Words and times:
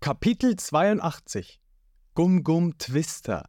Kapitel 0.00 0.56
82 0.56 1.60
Gum 2.14 2.42
Gum 2.42 2.76
Twister 2.78 3.48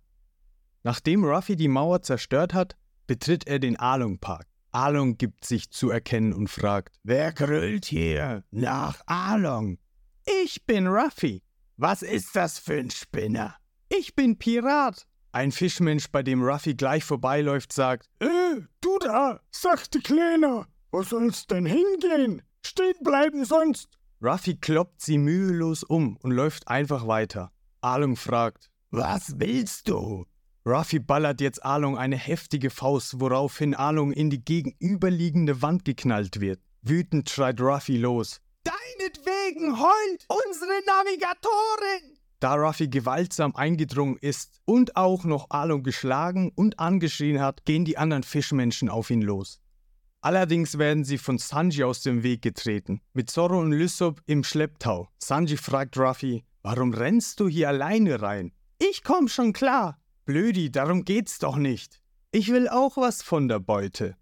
Nachdem 0.84 1.24
Ruffy 1.24 1.56
die 1.56 1.68
Mauer 1.68 2.04
zerstört 2.04 2.54
hat, 2.54 2.76
betritt 3.08 3.48
er 3.48 3.58
den 3.58 3.80
Along 3.80 4.20
Park. 4.20 4.46
Along 4.72 5.18
gibt 5.18 5.46
sich 5.46 5.72
zu 5.72 5.90
erkennen 5.90 6.32
und 6.32 6.48
fragt: 6.48 7.00
Wer 7.02 7.34
grüllt 7.34 7.86
hier? 7.86 8.44
Nach 8.52 9.02
Along. 9.08 9.80
Ich 10.44 10.66
bin 10.68 10.86
Ruffy. 10.86 11.42
Was 11.80 12.02
ist 12.02 12.36
das 12.36 12.58
für 12.58 12.74
ein 12.74 12.90
Spinner? 12.90 13.56
Ich 13.90 14.16
bin 14.16 14.40
Pirat. 14.40 15.06
Ein 15.32 15.52
Fischmensch, 15.52 16.08
bei 16.12 16.24
dem 16.24 16.42
Ruffy 16.42 16.74
gleich 16.74 17.04
vorbeiläuft, 17.04 17.72
sagt: 17.72 18.10
Äh, 18.18 18.62
du 18.82 18.98
da, 18.98 19.42
sagte 19.52 20.00
Kleiner. 20.00 20.66
Wo 20.92 21.04
soll's 21.04 21.46
denn 21.46 21.68
hingehen? 21.68 22.42
Stehen 22.66 22.96
bleiben 23.04 23.46
sonst. 23.46 23.90
Ruffy 24.24 24.56
kloppt 24.56 25.02
sie 25.04 25.20
mühelos 25.20 25.84
um 25.84 26.18
und 26.18 26.32
läuft 26.32 26.68
einfach 26.68 27.06
weiter. 27.06 27.52
Alung 27.82 28.16
fragt: 28.16 28.72
Was 28.90 29.40
willst 29.40 29.88
du? 29.88 30.26
Ruffy 30.66 30.98
ballert 30.98 31.42
jetzt 31.42 31.64
Alung 31.64 31.96
eine 31.96 32.18
heftige 32.18 32.72
Faust, 32.72 33.20
woraufhin 33.20 33.76
Alung 33.76 34.12
in 34.14 34.32
die 34.32 34.44
gegenüberliegende 34.44 35.62
Wand 35.62 35.86
geknallt 35.86 36.42
wird. 36.42 36.60
Wütend 36.82 37.30
schreit 37.30 37.62
Ruffy 37.62 37.98
los: 37.98 38.42
Deinetwegen 38.64 39.37
heult 39.56 40.26
unsere 40.28 40.82
Navigatorin! 40.86 42.18
Da 42.40 42.54
Ruffy 42.54 42.88
gewaltsam 42.88 43.56
eingedrungen 43.56 44.18
ist 44.22 44.62
und 44.66 44.96
auch 44.96 45.24
noch 45.24 45.50
Alung 45.50 45.82
geschlagen 45.82 46.52
und 46.56 46.80
angeschrien 46.80 47.42
hat, 47.42 47.66
gehen 47.66 47.84
die 47.84 47.98
anderen 47.98 48.24
Fischmenschen 48.24 48.90
auf 48.90 49.10
ihn 49.10 49.22
los. 49.22 49.60
Allerdings 50.22 50.78
werden 50.78 51.04
sie 51.04 51.18
von 51.18 51.38
Sanji 51.38 51.84
aus 51.84 52.02
dem 52.02 52.22
Weg 52.22 52.42
getreten, 52.42 53.02
mit 53.14 53.30
Zoro 53.32 53.60
und 53.60 53.72
Lysop 53.72 54.22
im 54.26 54.44
Schlepptau. 54.44 55.10
Sanji 55.18 55.58
fragt 55.58 55.98
Ruffy, 55.98 56.44
warum 56.62 56.94
rennst 56.94 57.40
du 57.40 57.48
hier 57.48 57.70
alleine 57.70 58.22
rein? 58.22 58.52
Ich 58.78 59.04
komm 59.04 59.28
schon 59.28 59.54
klar. 59.54 60.00
Blödi, 60.26 60.72
darum 60.72 61.06
geht's 61.06 61.40
doch 61.40 61.56
nicht. 61.56 62.02
Ich 62.32 62.50
will 62.50 62.68
auch 62.68 62.98
was 62.98 63.24
von 63.24 63.48
der 63.48 63.60
Beute. 63.60 64.16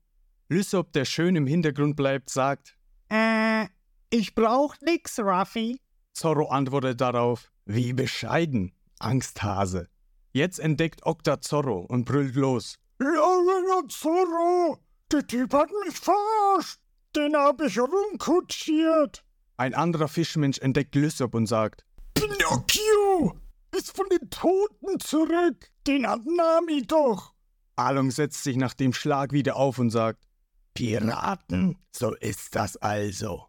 Lysop, 0.48 0.94
der 0.94 1.06
schön 1.06 1.36
im 1.36 1.48
Hintergrund 1.48 1.96
bleibt, 1.96 2.30
sagt, 2.30 2.78
Äh, 3.10 3.66
ich 4.10 4.36
brauch 4.36 4.76
nix, 4.82 5.20
Ruffy. 5.20 5.80
Zorro 6.14 6.48
antwortet 6.50 7.02
darauf, 7.02 7.52
wie 7.66 7.94
bescheiden, 7.94 8.74
Angsthase. 9.00 9.90
Jetzt 10.32 10.60
entdeckt 10.60 11.06
Okta 11.06 11.42
Zorro 11.42 11.86
und 11.88 12.06
brüllt 12.06 12.36
los. 12.36 12.76
Ja, 13.00 13.08
ja, 13.08 13.82
Zorro, 13.90 14.78
der 15.12 15.26
Typ 15.28 15.54
hat 15.54 15.70
mich 15.86 15.98
verarscht. 15.98 16.80
Den 17.16 17.36
hab 17.36 17.62
ich 17.62 17.80
rumkutschiert. 17.80 19.24
Ein 19.58 19.74
anderer 19.74 20.08
Fischmensch 20.08 20.60
entdeckt 20.60 20.96
Lysop 20.96 21.34
und 21.34 21.48
sagt, 21.48 21.86
Pinocchio 22.14 23.38
ist 23.76 23.96
von 23.96 24.08
den 24.10 24.30
Toten 24.30 25.00
zurück. 25.00 25.72
Den 25.88 26.08
hat 26.08 26.26
Nami 26.26 26.84
doch. 26.86 27.34
Along 27.78 28.12
setzt 28.12 28.44
sich 28.44 28.58
nach 28.58 28.74
dem 28.74 28.94
Schlag 28.94 29.32
wieder 29.32 29.56
auf 29.56 29.80
und 29.80 29.90
sagt, 29.90 30.26
Piraten, 30.74 31.78
so 31.92 32.14
ist 32.16 32.56
das 32.56 32.76
also. 32.78 33.48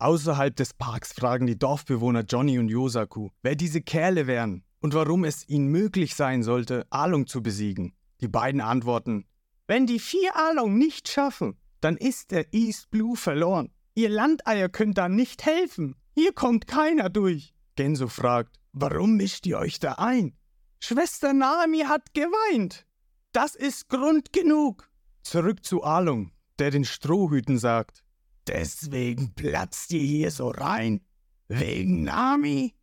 Außerhalb 0.00 0.54
des 0.54 0.74
Parks 0.74 1.12
fragen 1.12 1.48
die 1.48 1.58
Dorfbewohner 1.58 2.22
Johnny 2.22 2.58
und 2.60 2.68
Yosaku, 2.68 3.30
wer 3.42 3.56
diese 3.56 3.80
Kerle 3.80 4.28
wären 4.28 4.62
und 4.80 4.94
warum 4.94 5.24
es 5.24 5.48
ihnen 5.48 5.68
möglich 5.68 6.14
sein 6.14 6.44
sollte, 6.44 6.86
Along 6.90 7.26
zu 7.26 7.42
besiegen. 7.42 7.94
Die 8.20 8.28
beiden 8.28 8.60
antworten, 8.60 9.26
wenn 9.66 9.86
die 9.86 9.98
vier 9.98 10.36
Along 10.36 10.78
nicht 10.78 11.08
schaffen, 11.08 11.58
dann 11.80 11.96
ist 11.96 12.30
der 12.30 12.54
East 12.54 12.90
Blue 12.90 13.16
verloren. 13.16 13.72
Ihr 13.94 14.08
Landeier 14.08 14.68
könnt 14.68 14.98
da 14.98 15.08
nicht 15.08 15.44
helfen. 15.44 15.96
Hier 16.14 16.32
kommt 16.32 16.68
keiner 16.68 17.10
durch. 17.10 17.52
Genso 17.74 18.06
fragt, 18.06 18.56
warum 18.72 19.16
mischt 19.16 19.46
ihr 19.46 19.58
euch 19.58 19.80
da 19.80 19.94
ein? 19.94 20.36
Schwester 20.78 21.32
Naomi 21.32 21.80
hat 21.80 22.14
geweint. 22.14 22.86
Das 23.32 23.56
ist 23.56 23.88
Grund 23.88 24.32
genug. 24.32 24.88
Zurück 25.22 25.64
zu 25.64 25.82
Alung, 25.82 26.30
der 26.60 26.70
den 26.70 26.84
Strohhüten 26.84 27.58
sagt, 27.58 28.04
deswegen 28.48 29.34
platzt 29.34 29.92
ihr 29.92 30.00
hier 30.00 30.30
so 30.30 30.48
rein? 30.48 31.00
Wegen 31.48 32.04
Nami? 32.04 32.74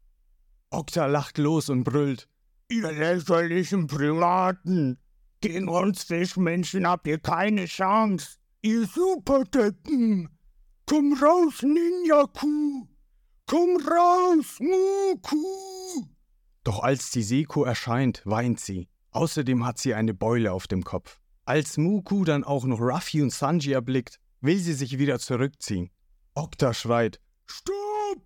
Okta 0.69 1.05
lacht 1.05 1.37
los 1.37 1.69
und 1.69 1.83
brüllt, 1.83 2.27
ihr 2.69 2.91
lächerlichen 2.91 3.87
Primaten. 3.87 4.97
Gegen 5.41 5.67
uns 5.67 6.03
Fischmenschen 6.03 6.87
habt 6.87 7.07
ihr 7.07 7.19
keine 7.19 7.65
Chance. 7.65 8.37
Ihr 8.61 8.87
Superdeppen! 8.87 10.29
Komm 10.87 11.13
raus, 11.13 11.61
Ninja-Kuh! 11.61 12.87
Komm 13.47 13.77
raus, 13.77 14.59
Muku! 14.59 16.07
Doch 16.63 16.79
als 16.81 17.11
die 17.11 17.21
Seko 17.21 17.63
erscheint, 17.63 18.23
weint 18.25 18.59
sie. 18.59 18.87
Außerdem 19.11 19.65
hat 19.65 19.77
sie 19.77 19.93
eine 19.93 20.15
Beule 20.15 20.51
auf 20.51 20.67
dem 20.67 20.83
Kopf. 20.83 21.19
Als 21.45 21.77
Muku 21.77 22.25
dann 22.25 22.43
auch 22.43 22.65
noch 22.65 22.79
Ruffy 22.79 23.21
und 23.21 23.31
Sanji 23.31 23.73
erblickt, 23.73 24.19
will 24.45 24.59
sie 24.59 24.73
sich 24.73 24.97
wieder 24.97 25.19
zurückziehen. 25.19 25.89
Okta 26.33 26.73
schreit: 26.73 27.19
Stopp! 27.45 28.21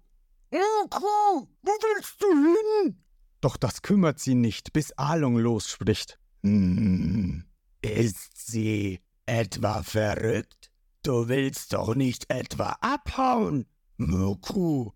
Muku! 0.52 1.47
Wo 1.62 1.72
willst 1.72 2.22
du 2.22 2.28
hin? 2.28 3.03
Doch 3.41 3.57
das 3.57 3.81
kümmert 3.81 4.19
sie 4.19 4.35
nicht, 4.35 4.74
bis 4.74 4.91
Along 4.94 5.38
losspricht. 5.38 6.19
Hm, 6.44 7.46
ist 7.81 8.47
sie 8.47 9.00
etwa 9.25 9.84
verrückt? 9.84 10.72
Du 11.03 11.29
willst 11.29 11.74
doch 11.74 11.96
nicht 11.96 12.29
etwa 12.29 12.78
abhauen, 12.81 13.66
Muku. 13.97 14.91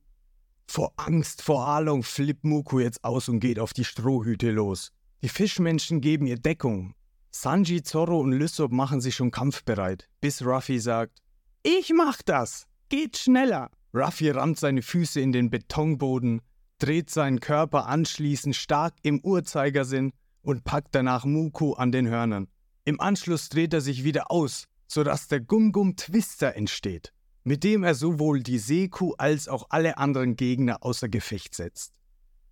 Vor 0.67 0.93
Angst 0.97 1.41
vor 1.41 1.67
Along 1.67 2.03
flippt 2.03 2.43
Muku 2.43 2.79
jetzt 2.79 3.03
aus 3.03 3.29
und 3.29 3.39
geht 3.39 3.59
auf 3.59 3.73
die 3.73 3.85
Strohhüte 3.85 4.51
los. 4.51 4.91
Die 5.21 5.29
Fischmenschen 5.29 6.01
geben 6.01 6.25
ihr 6.25 6.37
Deckung. 6.37 6.95
Sanji, 7.35 7.81
Zorro 7.81 8.19
und 8.19 8.31
Lysop 8.31 8.71
machen 8.71 9.01
sich 9.01 9.15
schon 9.15 9.31
kampfbereit, 9.31 10.07
bis 10.21 10.45
Ruffy 10.45 10.79
sagt: 10.79 11.19
Ich 11.63 11.91
mach 11.93 12.21
das! 12.21 12.67
Geht 12.89 13.17
schneller! 13.17 13.71
Ruffy 13.93 14.29
rammt 14.29 14.59
seine 14.59 14.83
Füße 14.83 15.19
in 15.19 15.31
den 15.31 15.49
Betonboden, 15.49 16.41
dreht 16.77 17.09
seinen 17.09 17.39
Körper 17.39 17.87
anschließend 17.87 18.55
stark 18.55 18.93
im 19.01 19.19
Uhrzeigersinn 19.23 20.13
und 20.43 20.63
packt 20.63 20.93
danach 20.93 21.25
Muku 21.25 21.73
an 21.73 21.91
den 21.91 22.07
Hörnern. 22.07 22.47
Im 22.85 23.01
Anschluss 23.01 23.49
dreht 23.49 23.73
er 23.73 23.81
sich 23.81 24.03
wieder 24.03 24.29
aus, 24.29 24.65
sodass 24.87 25.27
der 25.27 25.41
Gum-Gum 25.41 25.95
Twister 25.95 26.55
entsteht, 26.55 27.13
mit 27.43 27.63
dem 27.63 27.83
er 27.83 27.95
sowohl 27.95 28.43
die 28.43 28.59
Seekuh 28.59 29.13
als 29.17 29.47
auch 29.47 29.67
alle 29.69 29.97
anderen 29.97 30.35
Gegner 30.35 30.83
außer 30.83 31.09
Gefecht 31.09 31.55
setzt. 31.55 31.93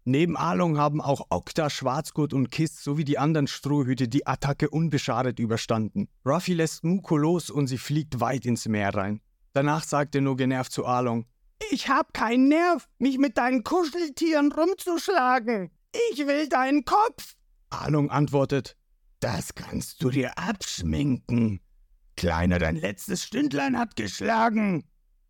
Neben 0.04 0.36
Along 0.36 0.78
haben 0.78 1.00
auch 1.00 1.28
Okta, 1.30 1.70
Schwarzgurt 1.70 2.34
und 2.34 2.50
Kiss 2.50 2.84
sowie 2.84 3.04
die 3.04 3.20
anderen 3.20 3.46
Strohhüte 3.48 4.08
die 4.08 4.26
Attacke 4.26 4.70
unbeschadet 4.70 5.38
überstanden. 5.38 6.10
Ruffy 6.26 6.54
lässt 6.54 6.84
Muko 6.84 7.18
los 7.18 7.52
und 7.52 7.68
sie 7.68 7.78
fliegt 7.78 8.20
weit 8.20 8.46
ins 8.46 8.68
Meer 8.68 8.96
rein. 8.96 9.22
Danach 9.54 9.84
sagt 9.84 10.16
er 10.16 10.22
nur 10.22 10.38
genervt 10.38 10.72
zu 10.72 10.86
Along: 10.86 11.26
Ich 11.70 11.88
hab 11.88 12.14
keinen 12.14 12.48
Nerv, 12.48 12.90
mich 12.98 13.20
mit 13.20 13.38
deinen 13.38 13.64
Kuscheltieren 13.64 14.52
rumzuschlagen. 14.52 15.70
Ich 16.12 16.26
will 16.26 16.50
deinen 16.50 16.84
Kopf. 16.84 17.36
Along 17.70 18.10
antwortet: 18.10 18.76
Das 19.20 19.54
kannst 19.54 20.02
du 20.02 20.10
dir 20.10 20.36
abschminken. 20.36 21.60
Kleiner, 22.16 22.58
dein 22.58 22.76
letztes 22.76 23.24
Stündlein 23.24 23.78
hat 23.78 23.96
geschlagen. 23.96 24.84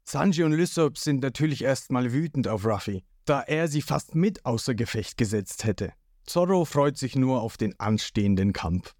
Sanji 0.05 0.43
und 0.43 0.53
Lysop 0.53 0.97
sind 0.97 1.21
natürlich 1.21 1.63
erstmal 1.63 2.11
wütend 2.11 2.47
auf 2.47 2.65
Ruffy, 2.65 3.03
da 3.25 3.41
er 3.41 3.67
sie 3.67 3.81
fast 3.81 4.15
mit 4.15 4.45
außer 4.45 4.75
Gefecht 4.75 5.17
gesetzt 5.17 5.63
hätte. 5.63 5.93
Zorro 6.25 6.65
freut 6.65 6.97
sich 6.97 7.15
nur 7.15 7.41
auf 7.41 7.57
den 7.57 7.79
anstehenden 7.79 8.53
Kampf. 8.53 8.93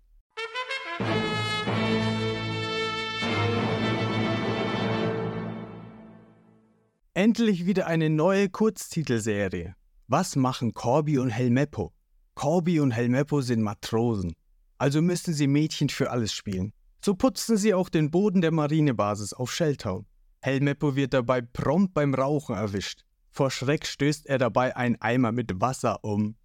Endlich 7.14 7.66
wieder 7.66 7.88
eine 7.88 8.10
neue 8.10 8.50
Kurztitelserie. 8.50 9.76
Was 10.08 10.36
machen 10.36 10.74
Corby 10.74 11.20
und 11.20 11.30
Helmeppo? 11.30 11.94
Corby 12.36 12.80
und 12.80 12.92
Helmeppo 12.92 13.42
sind 13.42 13.62
Matrosen, 13.62 14.34
also 14.78 15.02
müssen 15.02 15.34
sie 15.34 15.48
Mädchen 15.48 15.90
für 15.90 16.10
alles 16.10 16.34
spielen. 16.34 16.74
So 17.04 17.14
putzen 17.16 17.58
sie 17.58 17.74
auch 17.74 17.90
den 17.90 18.12
Boden 18.12 18.42
der 18.42 18.52
Marinebasis 18.52 19.34
auf 19.34 19.54
Shelltown. 19.54 20.06
Helmeppo 20.42 20.96
wird 20.96 21.14
dabei 21.14 21.42
prompt 21.42 21.94
beim 21.94 22.14
Rauchen 22.14 22.56
erwischt. 22.56 23.04
Vor 23.34 23.50
Schreck 23.50 23.88
stößt 23.88 24.26
er 24.26 24.38
dabei 24.38 24.76
einen 24.76 25.00
Eimer 25.02 25.32
mit 25.32 25.62
Wasser 25.62 26.04
um. 26.04 26.36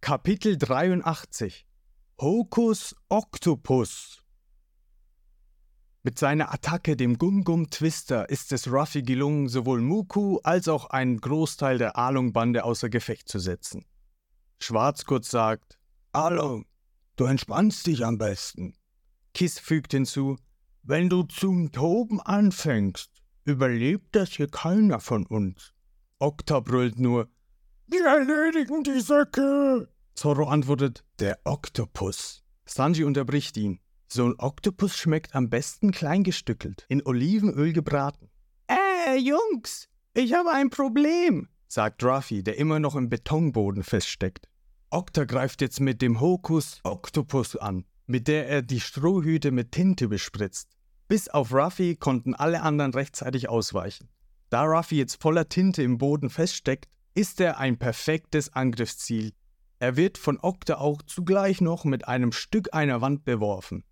Kapitel 0.00 0.56
83 0.56 1.66
Hokus 2.18 2.96
Octopus 3.10 4.24
Mit 6.02 6.18
seiner 6.18 6.54
Attacke, 6.54 6.96
dem 6.96 7.18
Gum-Gum 7.18 7.68
Twister, 7.68 8.30
ist 8.30 8.50
es 8.52 8.72
Ruffy 8.72 9.02
gelungen, 9.02 9.48
sowohl 9.48 9.82
Muku 9.82 10.38
als 10.42 10.68
auch 10.68 10.86
einen 10.86 11.20
Großteil 11.20 11.76
der 11.76 11.98
Along-Bande 11.98 12.64
außer 12.64 12.88
Gefecht 12.88 13.28
zu 13.28 13.38
setzen. 13.38 13.84
Schwarzgurt 14.58 15.26
sagt: 15.26 15.78
Along, 16.12 16.64
du 17.16 17.26
entspannst 17.26 17.86
dich 17.86 18.06
am 18.06 18.16
besten. 18.16 18.74
Kiss 19.34 19.58
fügt 19.58 19.92
hinzu: 19.92 20.38
Wenn 20.82 21.10
du 21.10 21.24
zum 21.24 21.72
Toben 21.72 22.22
anfängst, 22.22 23.11
überlebt 23.44 24.14
das 24.14 24.30
hier 24.30 24.48
keiner 24.48 25.00
von 25.00 25.26
uns. 25.26 25.72
Okta 26.18 26.60
brüllt 26.60 26.98
nur: 26.98 27.28
Wir 27.86 28.04
erledigen 28.06 28.82
die 28.84 29.00
Säcke! 29.00 29.88
Zorro 30.14 30.44
antwortet: 30.44 31.04
Der 31.18 31.38
Oktopus. 31.44 32.42
Sanji 32.64 33.04
unterbricht 33.04 33.56
ihn. 33.56 33.80
So 34.08 34.26
ein 34.26 34.38
Oktopus 34.38 34.96
schmeckt 34.96 35.34
am 35.34 35.48
besten 35.48 35.90
kleingestückelt, 35.90 36.84
in 36.88 37.04
Olivenöl 37.06 37.72
gebraten. 37.72 38.30
Äh, 38.68 39.16
Jungs, 39.16 39.88
ich 40.14 40.34
habe 40.34 40.50
ein 40.50 40.68
Problem, 40.68 41.48
sagt 41.66 42.04
Ruffy, 42.04 42.42
der 42.42 42.58
immer 42.58 42.78
noch 42.78 42.94
im 42.94 43.08
Betonboden 43.08 43.82
feststeckt. 43.82 44.48
Okta 44.90 45.24
greift 45.24 45.62
jetzt 45.62 45.80
mit 45.80 46.02
dem 46.02 46.20
Hokus 46.20 46.80
Oktopus 46.84 47.56
an, 47.56 47.86
mit 48.06 48.28
der 48.28 48.46
er 48.48 48.60
die 48.60 48.80
Strohhüte 48.80 49.50
mit 49.50 49.72
Tinte 49.72 50.08
bespritzt. 50.08 50.68
Bis 51.08 51.28
auf 51.28 51.52
Ruffy 51.52 51.96
konnten 51.96 52.34
alle 52.34 52.62
anderen 52.62 52.94
rechtzeitig 52.94 53.48
ausweichen. 53.48 54.08
Da 54.50 54.64
Ruffy 54.64 54.96
jetzt 54.96 55.20
voller 55.22 55.48
Tinte 55.48 55.82
im 55.82 55.98
Boden 55.98 56.30
feststeckt, 56.30 56.88
ist 57.14 57.40
er 57.40 57.58
ein 57.58 57.78
perfektes 57.78 58.52
Angriffsziel. 58.52 59.32
Er 59.78 59.96
wird 59.96 60.16
von 60.18 60.38
Okta 60.40 60.76
auch 60.76 61.02
zugleich 61.02 61.60
noch 61.60 61.84
mit 61.84 62.08
einem 62.08 62.32
Stück 62.32 62.72
einer 62.72 63.00
Wand 63.00 63.24
beworfen 63.24 63.84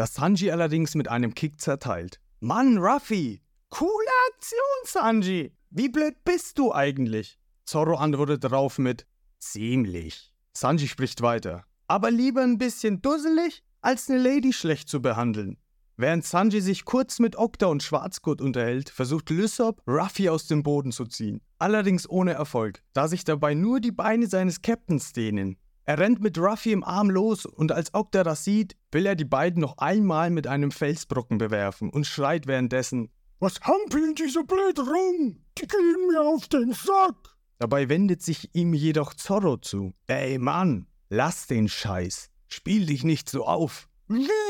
das 0.00 0.14
Sanji 0.14 0.50
allerdings 0.50 0.94
mit 0.94 1.08
einem 1.08 1.34
Kick 1.34 1.60
zerteilt. 1.60 2.20
Mann, 2.40 2.78
Ruffy! 2.78 3.42
Coole 3.68 4.08
Aktion, 4.32 4.60
Sanji! 4.84 5.52
Wie 5.68 5.90
blöd 5.90 6.24
bist 6.24 6.58
du 6.58 6.72
eigentlich? 6.72 7.38
Zorro 7.66 7.96
antwortet 7.96 8.42
darauf 8.42 8.78
mit 8.78 9.06
Ziemlich. 9.40 10.32
Sanji 10.54 10.88
spricht 10.88 11.20
weiter. 11.20 11.64
Aber 11.86 12.10
lieber 12.10 12.42
ein 12.42 12.56
bisschen 12.56 13.02
dusselig, 13.02 13.62
als 13.82 14.08
eine 14.08 14.18
Lady 14.18 14.54
schlecht 14.54 14.88
zu 14.88 15.02
behandeln. 15.02 15.58
Während 16.00 16.24
Sanji 16.24 16.62
sich 16.62 16.86
kurz 16.86 17.18
mit 17.18 17.36
Okta 17.36 17.66
und 17.66 17.82
Schwarzgurt 17.82 18.40
unterhält, 18.40 18.88
versucht 18.88 19.28
Lysop, 19.28 19.82
Ruffy 19.86 20.30
aus 20.30 20.46
dem 20.46 20.62
Boden 20.62 20.92
zu 20.92 21.04
ziehen. 21.04 21.42
Allerdings 21.58 22.08
ohne 22.08 22.32
Erfolg, 22.32 22.82
da 22.94 23.06
sich 23.06 23.24
dabei 23.24 23.52
nur 23.52 23.80
die 23.80 23.92
Beine 23.92 24.26
seines 24.26 24.62
Captains 24.62 25.12
dehnen. 25.12 25.58
Er 25.84 25.98
rennt 25.98 26.22
mit 26.22 26.38
Ruffy 26.38 26.72
im 26.72 26.84
Arm 26.84 27.10
los 27.10 27.44
und 27.44 27.70
als 27.70 27.92
Okta 27.92 28.24
das 28.24 28.44
sieht, 28.44 28.76
will 28.92 29.04
er 29.04 29.14
die 29.14 29.26
beiden 29.26 29.60
noch 29.60 29.76
einmal 29.76 30.30
mit 30.30 30.46
einem 30.46 30.70
Felsbrocken 30.70 31.36
bewerfen 31.36 31.90
und 31.90 32.06
schreit 32.06 32.46
währenddessen: 32.46 33.10
Was 33.38 33.60
hampeln 33.60 34.14
diese 34.14 34.42
blöd 34.42 34.78
rum? 34.78 35.44
Die 35.58 35.66
gehen 35.66 36.06
mir 36.08 36.22
auf 36.22 36.48
den 36.48 36.72
Sack! 36.72 37.36
Dabei 37.58 37.90
wendet 37.90 38.22
sich 38.22 38.48
ihm 38.54 38.72
jedoch 38.72 39.12
Zorro 39.12 39.58
zu. 39.58 39.92
Ey 40.06 40.38
Mann, 40.38 40.86
lass 41.10 41.46
den 41.46 41.68
Scheiß. 41.68 42.30
Spiel 42.48 42.86
dich 42.86 43.04
nicht 43.04 43.28
so 43.28 43.44
auf. 43.44 43.86
Wie? 44.08 44.49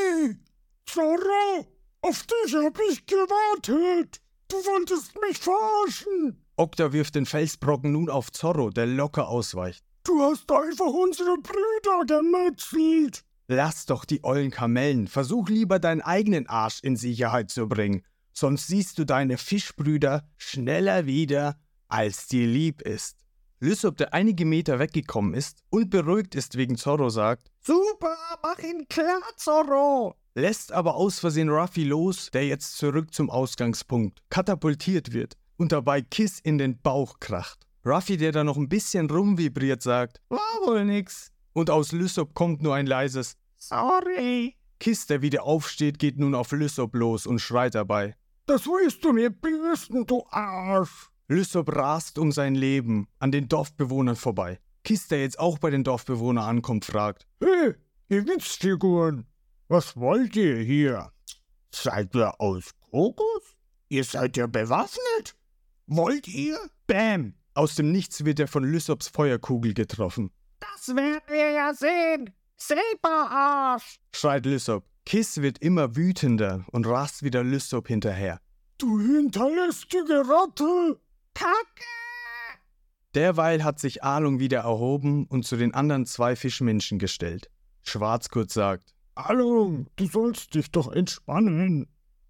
Zorro? 0.93 1.67
Auf 2.03 2.25
dich 2.25 2.55
hab 2.55 2.79
ich 2.91 3.07
gewartet. 3.07 4.21
Du 4.49 4.57
wolltest 4.57 5.13
mich 5.21 5.39
verarschen. 5.39 6.45
Okta 6.57 6.93
wirft 6.93 7.15
den 7.15 7.27
Felsbrocken 7.27 7.93
nun 7.93 8.11
auf 8.11 8.33
Zorro, 8.33 8.71
der 8.71 8.87
locker 8.87 9.29
ausweicht. 9.29 9.85
Du 10.03 10.21
hast 10.21 10.51
einfach 10.51 10.87
unsere 10.87 11.37
Brüder 11.39 12.05
gemetzelt. 12.07 13.25
Lass 13.47 13.87
doch 13.87 14.05
die 14.05 14.25
ollen 14.25 14.51
Kamellen. 14.51 15.07
Versuch 15.07 15.49
lieber 15.49 15.79
deinen 15.79 16.01
eigenen 16.01 16.49
Arsch 16.49 16.81
in 16.83 16.97
Sicherheit 16.97 17.51
zu 17.51 17.69
bringen. 17.69 18.03
Sonst 18.33 18.67
siehst 18.67 18.99
du 18.99 19.05
deine 19.05 19.39
Fischbrüder 19.39 20.29
schneller 20.39 21.07
wieder, 21.07 21.61
als 21.89 22.27
dir 22.27 22.47
lieb 22.47 22.83
ist. 22.83 23.17
Lysop, 23.61 23.97
der 23.99 24.15
einige 24.15 24.47
Meter 24.47 24.79
weggekommen 24.79 25.35
ist 25.35 25.63
und 25.69 25.91
beruhigt 25.91 26.35
ist 26.35 26.57
wegen 26.57 26.77
Zorro, 26.77 27.11
sagt: 27.11 27.51
Super, 27.61 28.17
mach 28.43 28.59
ihn 28.59 28.87
klar, 28.89 29.21
Zorro! 29.37 30.17
Lässt 30.35 30.71
aber 30.71 30.94
aus 30.94 31.19
Versehen 31.19 31.49
Ruffy 31.49 31.82
los, 31.85 32.31
der 32.31 32.47
jetzt 32.47 32.77
zurück 32.77 33.12
zum 33.12 33.31
Ausgangspunkt 33.31 34.21
katapultiert 34.31 35.12
wird 35.12 35.35
und 35.56 35.73
dabei 35.73 36.03
Kiss 36.03 36.38
in 36.38 36.56
den 36.56 36.81
Bauch 36.81 37.19
kracht. 37.19 37.67
Ruffy, 37.85 38.17
der 38.17 38.31
da 38.31 38.44
noch 38.44 38.56
ein 38.56 38.69
bisschen 38.69 39.11
rumvibriert, 39.11 39.82
sagt, 39.82 40.21
war 40.29 40.38
wohl 40.65 40.85
nix. 40.85 41.32
Und 41.53 41.69
aus 41.69 41.91
Lysop 41.91 42.32
kommt 42.35 42.62
nur 42.62 42.77
ein 42.77 42.87
leises 42.87 43.37
Sorry. 43.56 44.55
Kiss, 44.79 45.06
der 45.06 45.21
wieder 45.21 45.43
aufsteht, 45.43 45.99
geht 45.99 46.19
nun 46.19 46.35
auf 46.35 46.53
Lysop 46.53 46.94
los 46.94 47.27
und 47.27 47.41
schreit 47.41 47.75
dabei. 47.75 48.15
Das 48.47 48.67
willst 48.67 49.05
du 49.05 49.12
mir 49.12 49.31
büßen, 49.31 50.06
du 50.06 50.25
Arsch. 50.31 51.11
Lysop 51.29 51.75
rast 51.75 52.19
um 52.19 52.31
sein 52.31 52.55
Leben 52.55 53.09
an 53.19 53.32
den 53.32 53.49
Dorfbewohnern 53.49 54.17
vorbei. 54.17 54.61
Kiss, 54.85 55.09
der 55.09 55.23
jetzt 55.23 55.38
auch 55.38 55.59
bei 55.59 55.71
den 55.71 55.85
Dorfbewohnern 55.85 56.44
ankommt, 56.44 56.85
fragt. 56.85 57.27
Hey, 57.41 57.75
ihr 58.09 58.27
Witzfiguren, 58.27 59.27
was 59.70 59.96
wollt 59.96 60.34
ihr 60.34 60.56
hier? 60.56 61.12
Seid 61.72 62.14
ihr 62.14 62.40
aus 62.40 62.72
Kokos? 62.90 63.56
Ihr 63.88 64.05
seid 64.05 64.37
ja 64.37 64.46
bewaffnet? 64.46 65.37
Wollt 65.87 66.26
ihr? 66.28 66.58
Bam! 66.87 67.34
Aus 67.55 67.76
dem 67.76 67.93
Nichts 67.93 68.25
wird 68.25 68.40
er 68.40 68.49
von 68.49 68.64
Lysops 68.64 69.08
Feuerkugel 69.08 69.72
getroffen. 69.72 70.31
Das 70.58 70.94
werden 70.94 71.22
wir 71.28 71.50
ja 71.52 71.72
sehen. 71.72 72.34
Arsch! 73.02 74.00
schreit 74.12 74.44
Lysop. 74.44 74.84
Kiss 75.06 75.40
wird 75.40 75.58
immer 75.58 75.96
wütender 75.96 76.64
und 76.72 76.87
rast 76.87 77.22
wieder 77.22 77.43
Lysop 77.43 77.88
hinterher. 77.88 78.40
Du 78.78 79.00
hinterlistige 79.00 80.28
Ratte! 80.28 81.00
Kacke! 81.34 81.84
Derweil 83.14 83.64
hat 83.64 83.78
sich 83.78 84.02
Alung 84.05 84.40
wieder 84.40 84.61
erhoben 84.61 85.26
und 85.26 85.44
zu 85.44 85.56
den 85.56 85.75
anderen 85.75 86.06
zwei 86.06 86.37
Fischmenschen 86.37 86.99
gestellt. 86.99 87.50
Schwarzgurt 87.82 88.50
sagt: 88.50 88.94
Alung, 89.28 89.87
du 89.96 90.06
sollst 90.06 90.55
dich 90.55 90.70
doch 90.70 90.93
entspannen. 90.93 91.88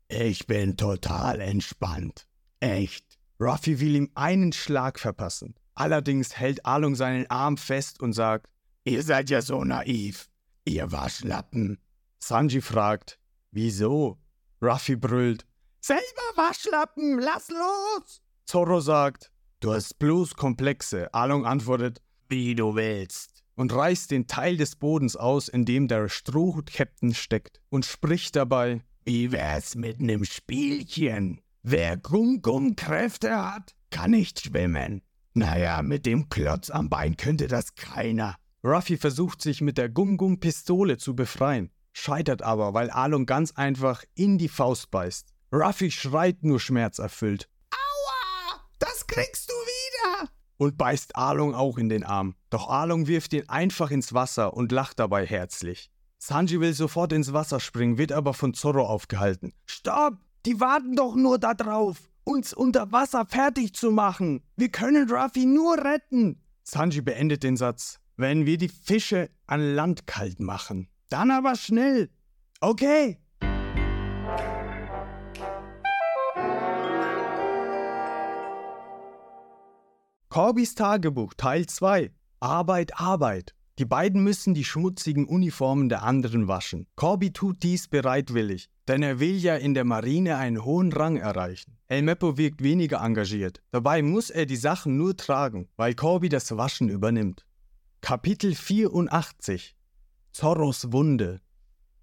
Ich 0.08 0.46
bin 0.46 0.76
total 0.76 1.40
entspannt. 1.40 2.26
Echt. 2.60 3.18
Ruffy 3.40 3.80
will 3.80 3.96
ihm 3.96 4.10
einen 4.14 4.52
Schlag 4.52 4.98
verpassen. 4.98 5.54
Allerdings 5.74 6.36
hält 6.36 6.66
Alung 6.66 6.94
seinen 6.94 7.30
Arm 7.30 7.56
fest 7.56 8.00
und 8.00 8.12
sagt, 8.12 8.48
Ihr 8.84 9.02
seid 9.02 9.30
ja 9.30 9.40
so 9.42 9.62
naiv, 9.64 10.28
ihr 10.64 10.90
Waschlappen. 10.90 11.78
Sanji 12.18 12.60
fragt, 12.60 13.18
Wieso? 13.50 14.18
Ruffy 14.62 14.96
brüllt, 14.96 15.46
Selber 15.80 16.02
Waschlappen, 16.36 17.18
lass 17.18 17.48
los! 17.50 18.20
Zorro 18.44 18.80
sagt, 18.80 19.32
Du 19.60 19.72
hast 19.72 19.98
bloß 19.98 20.34
Komplexe. 20.34 21.12
Alung 21.14 21.46
antwortet, 21.46 22.02
Wie 22.28 22.54
du 22.54 22.74
willst. 22.74 23.29
Und 23.60 23.74
reißt 23.74 24.10
den 24.10 24.26
Teil 24.26 24.56
des 24.56 24.74
Bodens 24.74 25.16
aus, 25.16 25.48
in 25.48 25.66
dem 25.66 25.86
der 25.86 26.08
Strohhut-Captain 26.08 27.12
steckt 27.12 27.60
und 27.68 27.84
spricht 27.84 28.34
dabei, 28.34 28.80
Wie 29.04 29.32
wär's 29.32 29.74
mit 29.74 30.00
nem 30.00 30.24
Spielchen? 30.24 31.42
Wer 31.62 31.98
Gum-Gum-Kräfte 31.98 33.36
hat, 33.36 33.74
kann 33.90 34.12
nicht 34.12 34.40
schwimmen. 34.40 35.02
Naja, 35.34 35.82
mit 35.82 36.06
dem 36.06 36.30
Klotz 36.30 36.70
am 36.70 36.88
Bein 36.88 37.18
könnte 37.18 37.48
das 37.48 37.74
keiner. 37.74 38.36
Ruffy 38.64 38.96
versucht 38.96 39.42
sich 39.42 39.60
mit 39.60 39.76
der 39.76 39.90
Gum-Gum-Pistole 39.90 40.96
zu 40.96 41.14
befreien, 41.14 41.70
scheitert 41.92 42.40
aber, 42.40 42.72
weil 42.72 42.88
Alung 42.88 43.26
ganz 43.26 43.52
einfach 43.52 44.04
in 44.14 44.38
die 44.38 44.48
Faust 44.48 44.90
beißt. 44.90 45.34
Ruffy 45.52 45.90
schreit 45.90 46.42
nur 46.44 46.60
schmerzerfüllt. 46.60 47.50
Aua! 47.72 48.60
Das 48.78 49.06
kriegst 49.06 49.50
du 49.50 49.52
wieder! 49.52 49.69
Und 50.60 50.76
beißt 50.76 51.16
Alung 51.16 51.54
auch 51.54 51.78
in 51.78 51.88
den 51.88 52.04
Arm. 52.04 52.34
Doch 52.50 52.68
Alung 52.68 53.06
wirft 53.06 53.32
ihn 53.32 53.48
einfach 53.48 53.90
ins 53.90 54.12
Wasser 54.12 54.52
und 54.52 54.72
lacht 54.72 54.98
dabei 54.98 55.24
herzlich. 55.24 55.90
Sanji 56.18 56.60
will 56.60 56.74
sofort 56.74 57.14
ins 57.14 57.32
Wasser 57.32 57.60
springen, 57.60 57.96
wird 57.96 58.12
aber 58.12 58.34
von 58.34 58.52
Zorro 58.52 58.84
aufgehalten. 58.84 59.54
Stopp! 59.64 60.18
Die 60.44 60.60
warten 60.60 60.96
doch 60.96 61.14
nur 61.14 61.38
darauf, 61.38 62.10
uns 62.24 62.52
unter 62.52 62.92
Wasser 62.92 63.24
fertig 63.24 63.72
zu 63.72 63.90
machen. 63.90 64.42
Wir 64.54 64.68
können 64.68 65.10
Ruffy 65.10 65.46
nur 65.46 65.78
retten. 65.78 66.42
Sanji 66.62 67.00
beendet 67.00 67.42
den 67.42 67.56
Satz. 67.56 67.98
Wenn 68.18 68.44
wir 68.44 68.58
die 68.58 68.68
Fische 68.68 69.30
an 69.46 69.74
Land 69.74 70.06
kalt 70.06 70.40
machen. 70.40 70.88
Dann 71.08 71.30
aber 71.30 71.56
schnell. 71.56 72.10
Okay. 72.60 73.16
Corbys 80.32 80.76
Tagebuch 80.76 81.34
Teil 81.36 81.66
2 81.66 82.12
Arbeit, 82.38 83.00
Arbeit. 83.00 83.52
Die 83.80 83.84
beiden 83.84 84.22
müssen 84.22 84.54
die 84.54 84.62
schmutzigen 84.62 85.26
Uniformen 85.26 85.88
der 85.88 86.04
anderen 86.04 86.46
waschen. 86.46 86.86
Corby 86.94 87.32
tut 87.32 87.64
dies 87.64 87.88
bereitwillig, 87.88 88.70
denn 88.86 89.02
er 89.02 89.18
will 89.18 89.36
ja 89.36 89.56
in 89.56 89.74
der 89.74 89.82
Marine 89.82 90.36
einen 90.36 90.64
hohen 90.64 90.92
Rang 90.92 91.16
erreichen. 91.16 91.78
El 91.88 92.02
Meppo 92.02 92.38
wirkt 92.38 92.62
weniger 92.62 93.00
engagiert. 93.00 93.60
Dabei 93.72 94.02
muss 94.02 94.30
er 94.30 94.46
die 94.46 94.54
Sachen 94.54 94.96
nur 94.96 95.16
tragen, 95.16 95.68
weil 95.76 95.94
Corby 95.94 96.28
das 96.28 96.56
Waschen 96.56 96.88
übernimmt. 96.90 97.44
Kapitel 98.00 98.54
84 98.54 99.74
Zorros 100.30 100.92
Wunde 100.92 101.40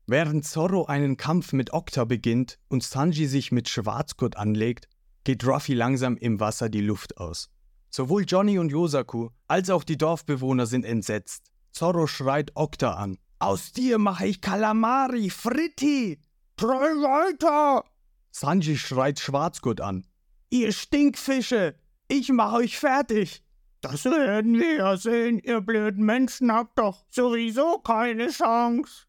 Während 0.06 0.44
Zorro 0.44 0.84
einen 0.84 1.16
Kampf 1.16 1.54
mit 1.54 1.72
Okta 1.72 2.04
beginnt 2.04 2.60
und 2.68 2.84
Sanji 2.84 3.26
sich 3.26 3.54
mit 3.54 3.70
Schwarzgurt 3.70 4.36
anlegt, 4.36 4.90
geht 5.24 5.48
Ruffy 5.48 5.76
langsam 5.76 6.18
im 6.18 6.42
Wasser 6.42 6.68
die 6.68 6.82
Luft 6.82 7.20
aus. 7.20 7.50
Sowohl 7.90 8.26
Johnny 8.28 8.60
und 8.60 8.72
Yosaku 8.72 9.30
als 9.48 9.70
auch 9.70 9.84
die 9.84 9.98
Dorfbewohner 9.98 10.66
sind 10.66 10.86
entsetzt. 10.86 11.52
Zorro 11.72 12.08
schreit 12.08 12.52
Okta 12.56 12.94
an. 12.94 13.18
Aus 13.40 13.72
dir 13.72 13.98
mache 13.98 14.28
ich 14.28 14.42
Kalamari, 14.42 15.30
Fritti! 15.30 16.20
Drei 16.56 16.68
weiter! 16.68 17.84
Sanji 18.32 18.78
schreit 18.78 19.20
Schwarzgurt 19.20 19.80
an. 19.82 20.06
Ihr 20.50 20.72
Stinkfische! 20.72 21.76
Ich 22.08 22.30
mache 22.30 22.58
euch 22.58 22.80
fertig! 22.80 23.44
Das 23.82 24.06
werden 24.06 24.56
wir 24.56 24.76
ja 24.78 24.98
sehen, 24.98 25.40
ihr 25.40 25.62
blöden 25.62 26.04
Menschen 26.04 26.52
habt 26.52 26.80
doch 26.80 27.06
sowieso 27.10 27.78
keine 27.80 28.30
Chance. 28.30 29.06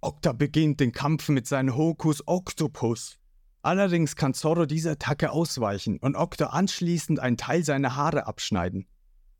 Okta 0.00 0.32
beginnt 0.32 0.80
den 0.80 0.92
Kampf 0.92 1.28
mit 1.28 1.46
seinem 1.46 1.76
Hokus 1.76 2.22
Octopus. 2.26 3.18
Allerdings 3.62 4.16
kann 4.16 4.34
Zorro 4.34 4.66
dieser 4.66 4.92
Attacke 4.92 5.30
ausweichen 5.30 5.98
und 5.98 6.16
Okta 6.16 6.46
anschließend 6.46 7.20
einen 7.20 7.36
Teil 7.36 7.64
seiner 7.64 7.94
Haare 7.94 8.26
abschneiden. 8.26 8.86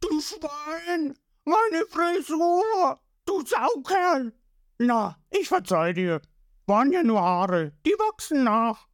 Du 0.00 0.08
Schwein! 0.20 1.14
Meine 1.44 1.84
Frisur! 1.90 3.00
Du 3.24 3.44
Saukerl! 3.44 4.32
Na, 4.78 5.16
ich 5.30 5.48
verzeih 5.48 5.92
dir. 5.92 6.20
Waren 6.66 6.92
ja 6.92 7.02
nur 7.02 7.20
Haare, 7.20 7.72
die 7.84 7.90
wachsen 7.90 8.44
nach. 8.44 8.86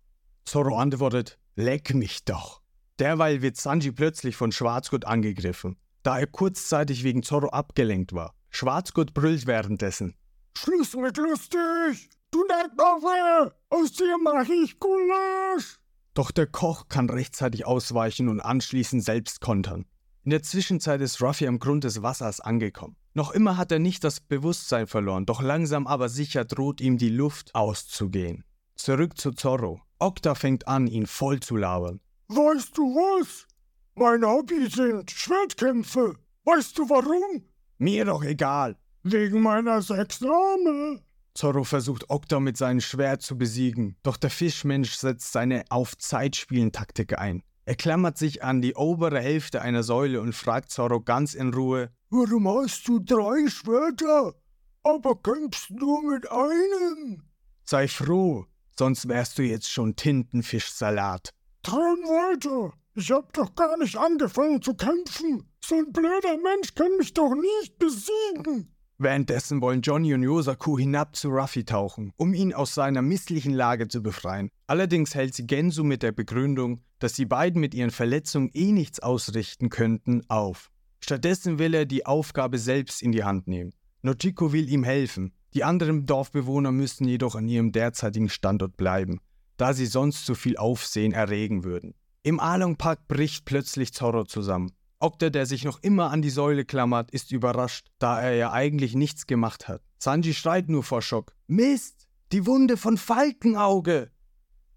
Zorro 0.47 0.79
antwortet, 0.79 1.39
leck 1.57 1.95
mich 1.95 2.25
doch. 2.25 2.63
Derweil 2.99 3.43
wird 3.43 3.57
Sanji 3.59 3.93
plötzlich 3.93 4.35
von 4.35 4.51
Schwarzgurt 4.51 5.05
angegriffen, 5.05 5.77
da 6.03 6.19
er 6.19 6.27
kurzzeitig 6.27 7.05
wegen 7.05 7.23
Zorro 7.23 7.49
abgelenkt 7.51 8.15
war. 8.15 8.35
Schwarzgurt 8.49 9.13
brüllt 9.13 9.47
währenddessen. 9.47 10.17
Schluss 10.57 10.95
mit 10.95 11.19
lustig! 11.19 12.09
Du 12.31 12.45
Necknoffe! 12.45 13.55
Aus 13.71 13.93
dir 13.93 14.17
mach 14.23 14.49
ich 14.49 14.79
Gulasch! 14.79 15.79
Doch 16.15 16.31
der 16.31 16.47
Koch 16.47 16.89
kann 16.89 17.09
rechtzeitig 17.09 17.65
ausweichen 17.65 18.29
und 18.29 18.41
anschließend 18.41 19.03
selbst 19.03 19.41
kontern. 19.41 19.87
In 20.25 20.31
der 20.31 20.43
Zwischenzeit 20.43 21.01
ist 21.01 21.23
Ruffy 21.23 21.47
am 21.47 21.59
Grund 21.59 21.85
des 21.85 22.03
Wassers 22.03 22.41
angekommen. 22.41 22.97
Noch 23.15 23.31
immer 23.31 23.57
hat 23.57 23.73
er 23.73 23.79
nicht 23.79 24.05
das 24.05 24.21
Bewusstsein 24.21 24.87
verloren, 24.87 25.25
doch 25.25 25.41
langsam 25.41 25.87
aber 25.87 26.09
sicher 26.09 26.45
droht 26.45 26.81
ihm 26.81 26.99
die 26.99 27.09
Luft 27.09 27.55
auszugehen. 27.55 28.45
Zurück 28.75 29.17
zu 29.17 29.33
Zorro. 29.33 29.81
Okta 29.99 30.35
fängt 30.35 30.69
an, 30.69 30.87
ihn 30.87 31.07
voll 31.07 31.41
zu 31.41 31.57
labern. 31.57 32.01
Weißt 32.29 32.77
du 32.77 32.83
was? 32.95 33.47
Mein 33.95 34.25
Hobby 34.25 34.69
sind 34.69 35.11
Schwertkämpfe. 35.11 36.17
Weißt 36.45 36.77
du 36.79 36.89
warum? 36.89 37.45
Mir 37.79 38.05
doch 38.05 38.23
egal. 38.23 38.77
Wegen 39.03 39.41
meiner 39.41 39.81
sechs 39.81 40.23
Arme. 40.23 41.03
Zorro 41.39 41.63
versucht 41.63 42.11
Okta 42.11 42.41
mit 42.41 42.57
seinem 42.57 42.81
Schwert 42.81 43.23
zu 43.23 43.39
besiegen, 43.39 43.97
doch 44.03 44.17
der 44.17 44.29
Fischmensch 44.29 44.95
setzt 44.95 45.31
seine 45.31 45.63
Auf-Zeit-Spielen-Taktik 45.71 47.17
ein. 47.17 47.45
Er 47.65 47.77
klammert 47.77 48.19
sich 48.19 48.43
an 48.43 48.61
die 48.61 48.75
obere 48.75 49.21
Hälfte 49.21 49.63
einer 49.63 49.85
Säule 49.85 50.21
und 50.21 50.33
fragt 50.33 50.73
Zorro 50.73 51.01
ganz 51.01 51.35
in 51.35 51.55
Ruhe: 51.55 51.93
Warum 52.11 52.49
hast 52.49 52.89
du 52.89 52.99
drei 52.99 53.49
Schwerter, 53.49 54.35
aber 54.83 55.23
kämpfst 55.23 55.71
nur 55.71 56.03
mit 56.11 56.29
einem? 56.29 57.23
Sei 57.63 57.87
froh, 57.87 58.47
sonst 58.77 59.07
wärst 59.07 59.39
du 59.39 59.45
jetzt 59.45 59.71
schon 59.71 59.95
Tintenfischsalat. 59.95 61.33
Träum 61.63 62.03
weiter! 62.03 62.73
Ich 62.97 63.13
hab 63.13 63.33
doch 63.35 63.55
gar 63.55 63.79
nicht 63.79 63.97
angefangen 63.97 64.61
zu 64.61 64.75
kämpfen! 64.75 65.49
So 65.65 65.77
ein 65.77 65.93
blöder 65.93 66.37
Mensch 66.37 66.75
kann 66.75 66.97
mich 66.97 67.15
doch 67.15 67.33
nicht 67.37 67.79
besiegen! 67.79 68.75
Währenddessen 69.01 69.61
wollen 69.61 69.81
Johnny 69.81 70.13
und 70.13 70.25
Yosaku 70.25 70.77
hinab 70.77 71.15
zu 71.15 71.29
Ruffy 71.29 71.65
tauchen, 71.65 72.13
um 72.17 72.35
ihn 72.35 72.53
aus 72.53 72.75
seiner 72.75 73.01
misslichen 73.01 73.55
Lage 73.55 73.87
zu 73.87 74.03
befreien. 74.03 74.51
Allerdings 74.67 75.15
hält 75.15 75.35
sie 75.35 75.47
Gensu 75.47 75.85
mit 75.85 76.03
der 76.03 76.11
Begründung, 76.11 76.81
dass 76.99 77.13
die 77.13 77.25
beiden 77.25 77.61
mit 77.61 77.75
ihren 77.75 77.93
Verletzungen 77.93 78.51
eh 78.55 78.73
nichts 78.73 78.99
ausrichten 78.99 79.69
könnten, 79.69 80.23
auf. 80.29 80.73
Stattdessen 80.99 81.61
will 81.61 81.75
er 81.75 81.87
die 81.87 82.07
Aufgabe 82.07 82.59
selbst 82.59 83.01
in 83.01 83.13
die 83.13 83.23
Hand 83.23 83.47
nehmen. 83.47 83.73
Nojiko 84.03 84.53
will 84.53 84.69
ihm 84.69 84.83
helfen. 84.83 85.33
Die 85.55 85.63
anderen 85.63 86.05
Dorfbewohner 86.05 86.73
müssen 86.73 87.07
jedoch 87.07 87.37
an 87.37 87.47
ihrem 87.49 87.71
derzeitigen 87.71 88.29
Standort 88.29 88.77
bleiben, 88.77 89.21
da 89.57 89.75
sie 89.75 89.87
sonst 89.87 90.27
zu 90.27 90.35
viel 90.35 90.57
Aufsehen 90.57 91.13
erregen 91.13 91.63
würden. 91.63 91.95
Im 92.25 92.41
Along 92.41 92.77
Park 92.77 93.07
bricht 93.07 93.45
plötzlich 93.45 93.95
Zorro 93.95 94.25
zusammen. 94.25 94.73
Okta, 95.01 95.31
der 95.31 95.47
sich 95.47 95.65
noch 95.65 95.81
immer 95.83 96.11
an 96.11 96.23
die 96.23 96.31
Säule 96.31 96.65
klammert, 96.65 97.13
ist 97.13 97.31
überrascht, 97.31 97.87
da 98.01 98.21
er 98.21 98.35
ja 98.35 98.53
eigentlich 98.53 98.95
nichts 98.95 99.27
gemacht 99.27 99.69
hat. 99.69 99.83
Sanji 99.99 100.35
schreit 100.35 100.69
nur 100.69 100.83
vor 100.83 101.03
Schock. 101.03 101.37
Mist! 101.47 102.09
Die 102.33 102.47
Wunde 102.47 102.77
von 102.77 102.99
Falkenauge! 102.99 104.11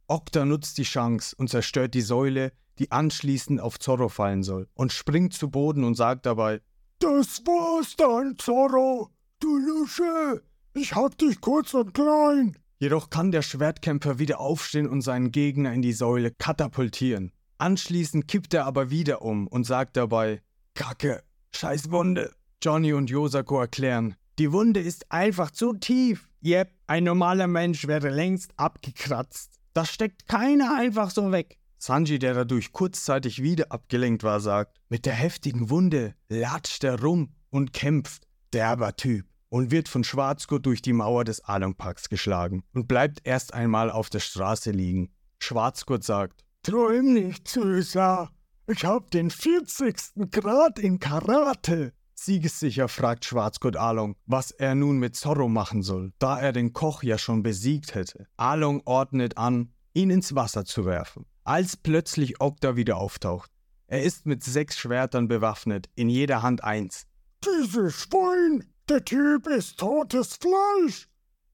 Okta 0.07 0.45
nutzt 0.45 0.77
die 0.77 0.83
Chance 0.83 1.35
und 1.37 1.49
zerstört 1.49 1.95
die 1.95 2.01
Säule, 2.01 2.51
die 2.77 2.91
anschließend 2.91 3.59
auf 3.59 3.79
Zorro 3.79 4.09
fallen 4.09 4.43
soll, 4.43 4.67
und 4.73 4.91
springt 4.91 5.33
zu 5.33 5.49
Boden 5.49 5.83
und 5.83 5.95
sagt 5.95 6.25
dabei: 6.25 6.61
Das 6.99 7.41
war's 7.45 7.95
dann, 7.95 8.37
Zorro! 8.37 9.09
Du 9.39 9.57
Lusche! 9.57 10.43
Ich 10.73 10.93
hab 10.93 11.17
dich 11.17 11.41
kurz 11.41 11.73
und 11.73 11.93
klein! 11.93 12.57
Jedoch 12.77 13.09
kann 13.09 13.31
der 13.31 13.41
Schwertkämpfer 13.41 14.19
wieder 14.19 14.39
aufstehen 14.39 14.87
und 14.87 15.01
seinen 15.01 15.31
Gegner 15.31 15.73
in 15.73 15.81
die 15.81 15.93
Säule 15.93 16.31
katapultieren. 16.31 17.31
Anschließend 17.61 18.27
kippt 18.27 18.55
er 18.55 18.65
aber 18.65 18.89
wieder 18.89 19.21
um 19.21 19.45
und 19.45 19.65
sagt 19.65 19.95
dabei: 19.95 20.41
Kacke, 20.73 21.21
scheiß 21.51 21.91
Wunde. 21.91 22.33
Johnny 22.59 22.91
und 22.91 23.11
Yosako 23.11 23.59
erklären: 23.59 24.15
Die 24.39 24.51
Wunde 24.51 24.79
ist 24.79 25.11
einfach 25.11 25.51
zu 25.51 25.73
tief. 25.73 26.27
Yep, 26.43 26.71
ein 26.87 27.03
normaler 27.03 27.45
Mensch 27.45 27.85
wäre 27.85 28.09
längst 28.09 28.51
abgekratzt. 28.57 29.59
Das 29.73 29.91
steckt 29.91 30.27
keiner 30.27 30.75
einfach 30.75 31.11
so 31.11 31.31
weg. 31.31 31.59
Sanji, 31.77 32.17
der 32.17 32.33
dadurch 32.33 32.71
kurzzeitig 32.71 33.43
wieder 33.43 33.71
abgelenkt 33.71 34.23
war, 34.23 34.39
sagt: 34.39 34.81
Mit 34.89 35.05
der 35.05 35.13
heftigen 35.13 35.69
Wunde 35.69 36.15
latscht 36.29 36.83
er 36.83 36.99
rum 36.99 37.35
und 37.51 37.73
kämpft. 37.73 38.23
Derber 38.53 38.95
Typ. 38.95 39.27
Und 39.49 39.69
wird 39.69 39.87
von 39.87 40.03
Schwarzgurt 40.03 40.65
durch 40.65 40.81
die 40.81 40.93
Mauer 40.93 41.25
des 41.25 41.41
Alongparks 41.41 42.09
geschlagen 42.09 42.63
und 42.73 42.87
bleibt 42.87 43.19
erst 43.23 43.53
einmal 43.53 43.91
auf 43.91 44.09
der 44.09 44.19
Straße 44.19 44.71
liegen. 44.71 45.13
Schwarzgurt 45.37 46.03
sagt: 46.03 46.43
Träum 46.63 47.13
nicht, 47.13 47.47
Süßer. 47.47 48.29
Ich 48.67 48.85
hab 48.85 49.09
den 49.09 49.31
40. 49.31 50.29
Grad 50.29 50.77
in 50.77 50.99
Karate. 50.99 51.91
Siegessicher 52.13 52.87
fragt 52.87 53.25
Schwarzgurt 53.25 53.75
Along, 53.75 54.15
was 54.27 54.51
er 54.51 54.75
nun 54.75 54.99
mit 54.99 55.15
Zorro 55.15 55.47
machen 55.49 55.81
soll, 55.81 56.13
da 56.19 56.39
er 56.39 56.51
den 56.51 56.71
Koch 56.71 57.01
ja 57.01 57.17
schon 57.17 57.41
besiegt 57.41 57.95
hätte. 57.95 58.27
Along 58.37 58.83
ordnet 58.85 59.37
an, 59.37 59.73
ihn 59.93 60.11
ins 60.11 60.35
Wasser 60.35 60.63
zu 60.63 60.85
werfen, 60.85 61.25
als 61.43 61.77
plötzlich 61.77 62.39
Okta 62.39 62.75
wieder 62.75 62.97
auftaucht. 62.97 63.49
Er 63.87 64.03
ist 64.03 64.27
mit 64.27 64.43
sechs 64.43 64.77
Schwertern 64.77 65.27
bewaffnet, 65.27 65.89
in 65.95 66.09
jeder 66.09 66.43
Hand 66.43 66.63
eins. 66.63 67.07
Dieses 67.43 67.95
Schwein, 67.95 68.63
der 68.87 69.03
Typ 69.03 69.47
ist 69.47 69.79
totes 69.79 70.35
Fleisch. 70.35 71.09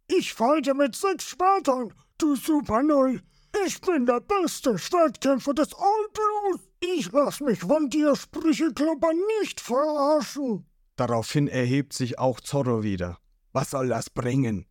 Ich 0.09 0.33
falte 0.33 0.73
mit 0.73 0.95
sechs 0.95 1.29
Schwertern, 1.29 1.93
du 2.17 2.35
Supernull. 2.35 3.21
Ich 3.65 3.81
bin 3.81 4.05
der 4.05 4.21
beste 4.21 4.77
Schwertkämpfer 4.77 5.53
des 5.53 5.73
Allblues. 5.73 6.69
Ich 6.79 7.11
lass 7.11 7.39
mich 7.39 7.59
von 7.59 7.89
dir, 7.89 8.15
Sprücheklopper, 8.15 9.11
nicht 9.39 9.59
verarschen. 9.59 10.65
Daraufhin 10.95 11.47
erhebt 11.47 11.93
sich 11.93 12.19
auch 12.19 12.39
Zorro 12.39 12.83
wieder. 12.83 13.17
Was 13.53 13.71
soll 13.71 13.89
das 13.89 14.09
bringen? 14.09 14.65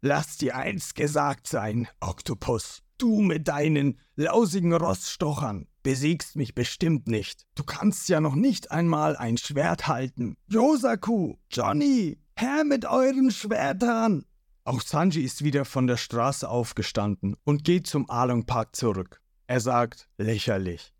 Lass 0.00 0.38
dir 0.38 0.56
eins 0.56 0.94
gesagt 0.94 1.46
sein, 1.46 1.88
Oktopus. 2.00 2.82
Du 2.98 3.20
mit 3.20 3.48
deinen 3.48 3.98
lausigen 4.16 4.74
Roststochern 4.74 5.66
besiegst 5.82 6.36
mich 6.36 6.54
bestimmt 6.54 7.06
nicht. 7.06 7.46
Du 7.54 7.64
kannst 7.64 8.08
ja 8.08 8.20
noch 8.20 8.34
nicht 8.34 8.70
einmal 8.70 9.16
ein 9.16 9.36
Schwert 9.36 9.88
halten. 9.88 10.36
Yosaku, 10.48 11.36
Johnny, 11.50 12.18
Herr 12.36 12.64
mit 12.64 12.84
euren 12.84 13.30
Schwertern. 13.30 14.24
Auch 14.70 14.82
Sanji 14.82 15.22
ist 15.24 15.42
wieder 15.42 15.64
von 15.64 15.88
der 15.88 15.96
Straße 15.96 16.48
aufgestanden 16.48 17.34
und 17.42 17.64
geht 17.64 17.88
zum 17.88 18.08
Along 18.08 18.46
Park 18.46 18.76
zurück. 18.76 19.20
Er 19.48 19.58
sagt, 19.58 20.08
lächerlich. 20.16 20.94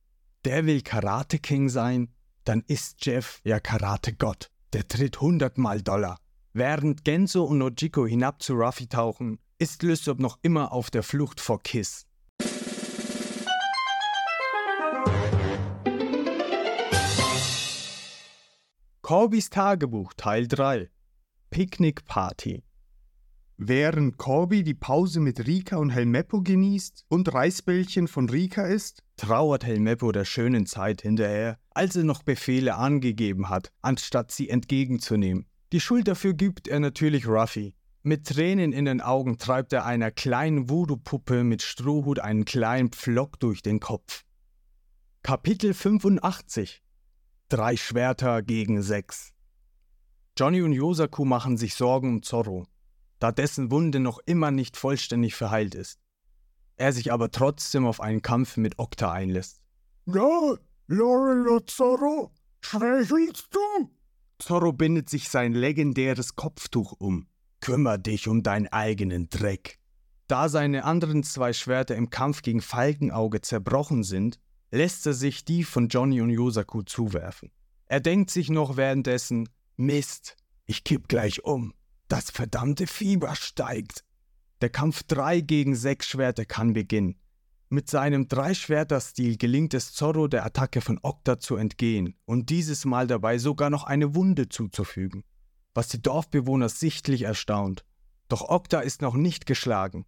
Der 0.45 0.67
will 0.67 0.83
Karate 0.83 1.39
King 1.39 1.69
sein? 1.69 2.13
Dann 2.43 2.65
ist 2.67 3.07
Jeff 3.07 3.41
ja 3.45 3.61
Karate 3.61 4.13
Gott. 4.13 4.51
Der 4.73 4.89
tritt 4.89 5.21
hundertmal 5.21 5.83
Dollar. 5.83 6.19
Während 6.53 7.05
Genzo 7.05 7.45
und 7.45 7.59
Nojiko 7.59 8.09
hinab 8.09 8.43
zu 8.43 8.55
Ruffy 8.55 8.89
tauchen, 8.89 9.39
ist 9.59 9.85
Lysop 9.85 10.19
noch 10.19 10.41
immer 10.43 10.73
auf 10.73 10.91
der 10.91 11.05
Flucht 11.05 11.39
vor 11.39 11.61
Kiss. 11.63 12.09
Corbys 19.03 19.49
Tagebuch 19.49 20.13
Teil 20.17 20.49
3 20.49 20.91
Picknickparty 21.51 22.65
Während 23.63 24.17
Corby 24.17 24.63
die 24.63 24.73
Pause 24.73 25.21
mit 25.21 25.47
Rika 25.47 25.77
und 25.77 25.91
Helmeppo 25.91 26.41
genießt 26.41 27.05
und 27.09 27.35
Reisbällchen 27.35 28.09
von 28.09 28.27
Rika 28.31 28.65
isst, 28.65 29.03
trauert 29.19 29.67
Helmeppo 29.67 30.13
der 30.13 30.25
schönen 30.25 30.65
Zeit 30.65 31.03
hinterher, 31.03 31.59
als 31.73 31.95
er 31.95 32.05
noch 32.05 32.23
Befehle 32.23 32.77
angegeben 32.77 33.51
hat, 33.51 33.71
anstatt 33.83 34.31
sie 34.31 34.49
entgegenzunehmen. 34.49 35.45
Die 35.73 35.81
Schuld 35.81 36.09
dafür 36.09 36.33
gibt 36.33 36.69
er 36.69 36.81
natürlich 36.81 37.29
Ruffy. 37.29 37.75
Mit 38.03 38.27
Tränen 38.27 38.73
in 38.73 38.87
den 38.87 39.03
Augen 39.03 39.37
treibt 39.37 39.75
er 39.75 39.85
einer 39.85 40.11
kleinen 40.11 40.71
Voodoo-Puppe 40.71 41.45
mit 41.45 41.61
Strohhut 41.61 42.19
einen 42.19 42.47
kleinen 42.47 42.89
Pflock 42.89 43.39
durch 43.41 43.61
den 43.61 43.79
Kopf. 43.79 44.25
Kapitel 45.23 45.75
85 45.75 46.83
Drei 47.51 47.77
Schwerter 47.77 48.41
gegen 48.41 48.81
sechs 48.81 49.35
Johnny 50.39 50.63
und 50.63 50.73
Yosaku 50.73 51.27
machen 51.27 51.59
sich 51.59 51.75
Sorgen 51.75 52.09
um 52.09 52.23
Zorro, 52.23 52.65
da 53.21 53.31
dessen 53.31 53.71
Wunde 53.71 54.01
noch 54.01 54.19
immer 54.27 54.51
nicht 54.51 54.77
vollständig 54.77 55.37
verheilt 55.37 55.77
ist. 55.77 56.01
Er 56.77 56.93
sich 56.93 57.13
aber 57.13 57.31
trotzdem 57.31 57.87
auf 57.87 58.01
einen 58.01 58.23
Kampf 58.23 58.57
mit 58.57 58.79
Okta 58.79 59.13
einlässt. 59.13 59.61
Ja, 60.07 60.57
Lorelo 60.87 61.61
Zorro, 61.61 62.33
schwächelst 62.63 63.49
du? 63.53 63.91
Zorro 64.39 64.73
bindet 64.73 65.11
sich 65.11 65.29
sein 65.29 65.53
legendäres 65.53 66.35
Kopftuch 66.35 66.95
um. 66.99 67.29
Kümmer 67.61 67.99
dich 67.99 68.27
um 68.27 68.43
deinen 68.43 68.69
eigenen 68.69 69.29
Dreck. 69.29 69.79
Da 70.27 70.49
seine 70.49 70.85
anderen 70.85 71.23
zwei 71.23 71.53
Schwerter 71.53 71.97
im 71.97 72.09
Kampf 72.09 72.43
gegen 72.43 72.63
Falkenauge 72.63 73.43
zerbrochen 73.43 74.03
sind, 74.03 74.41
lässt 74.71 75.07
er 75.07 75.13
sich 75.13 75.45
die 75.45 75.65
von 75.65 75.89
Johnny 75.89 76.23
und 76.23 76.31
Yosaku 76.31 76.83
zuwerfen. 76.83 77.51
Er 77.87 78.01
denkt 78.01 78.31
sich 78.31 78.49
noch 78.49 78.77
währenddessen, 78.77 79.49
Mist, 79.77 80.37
ich 80.67 80.85
kipp 80.85 81.09
gleich 81.09 81.45
um. 81.45 81.75
Das 82.11 82.31
verdammte 82.31 82.87
Fieber 82.87 83.35
steigt. 83.35 84.05
Der 84.61 84.69
Kampf 84.69 85.05
3 85.05 85.41
gegen 85.41 85.75
6 85.75 86.07
Schwerter 86.07 86.45
kann 86.45 86.75
beginnen. 86.75 87.19
Mit 87.71 87.89
seinem 87.89 88.29
Dreischwerter-Stil 88.29 89.39
gelingt 89.39 89.73
es 89.73 89.95
Zorro, 89.95 90.29
der 90.29 90.45
Attacke 90.45 90.83
von 90.83 91.01
Okta 91.01 91.41
zu 91.41 91.57
entgehen 91.57 92.19
und 92.27 92.51
dieses 92.51 92.85
Mal 92.85 93.07
dabei 93.07 93.39
sogar 93.39 93.71
noch 93.71 93.85
eine 93.85 94.15
Wunde 94.15 94.51
zuzufügen 94.51 95.25
was 95.75 95.89
die 95.89 96.03
Dorfbewohner 96.03 96.69
sichtlich 96.69 97.23
erstaunt. 97.23 97.85
Doch 98.29 98.43
Okta 98.49 98.81
ist 98.81 99.03
noch 99.03 99.15
nicht 99.15 99.47
geschlagen. 99.47 100.07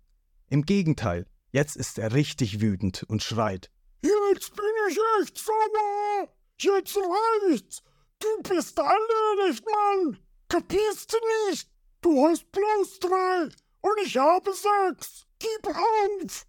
Im 0.49 0.65
Gegenteil, 0.65 1.27
jetzt 1.51 1.77
ist 1.77 1.99
er 1.99 2.13
richtig 2.13 2.61
wütend 2.61 3.05
und 3.05 3.23
schreit. 3.23 3.71
Jetzt 4.03 4.55
bin 4.55 4.65
ich 4.89 4.99
echt 5.21 5.39
sauer! 5.39 6.29
Jetzt 6.61 6.97
reicht's! 6.97 7.83
Du 8.19 8.43
bist 8.43 8.79
erledigt, 8.79 9.65
Mann! 9.65 10.19
Kapierst 10.49 11.13
du 11.13 11.17
nicht? 11.49 11.72
Du 12.03 12.27
hast 12.27 12.51
bloß 12.51 12.99
drei 12.99 13.49
und 13.81 13.93
ich 14.05 14.17
habe 14.17 14.51
sechs! 14.53 15.25
Gib 15.39 15.69
auf! 15.69 16.47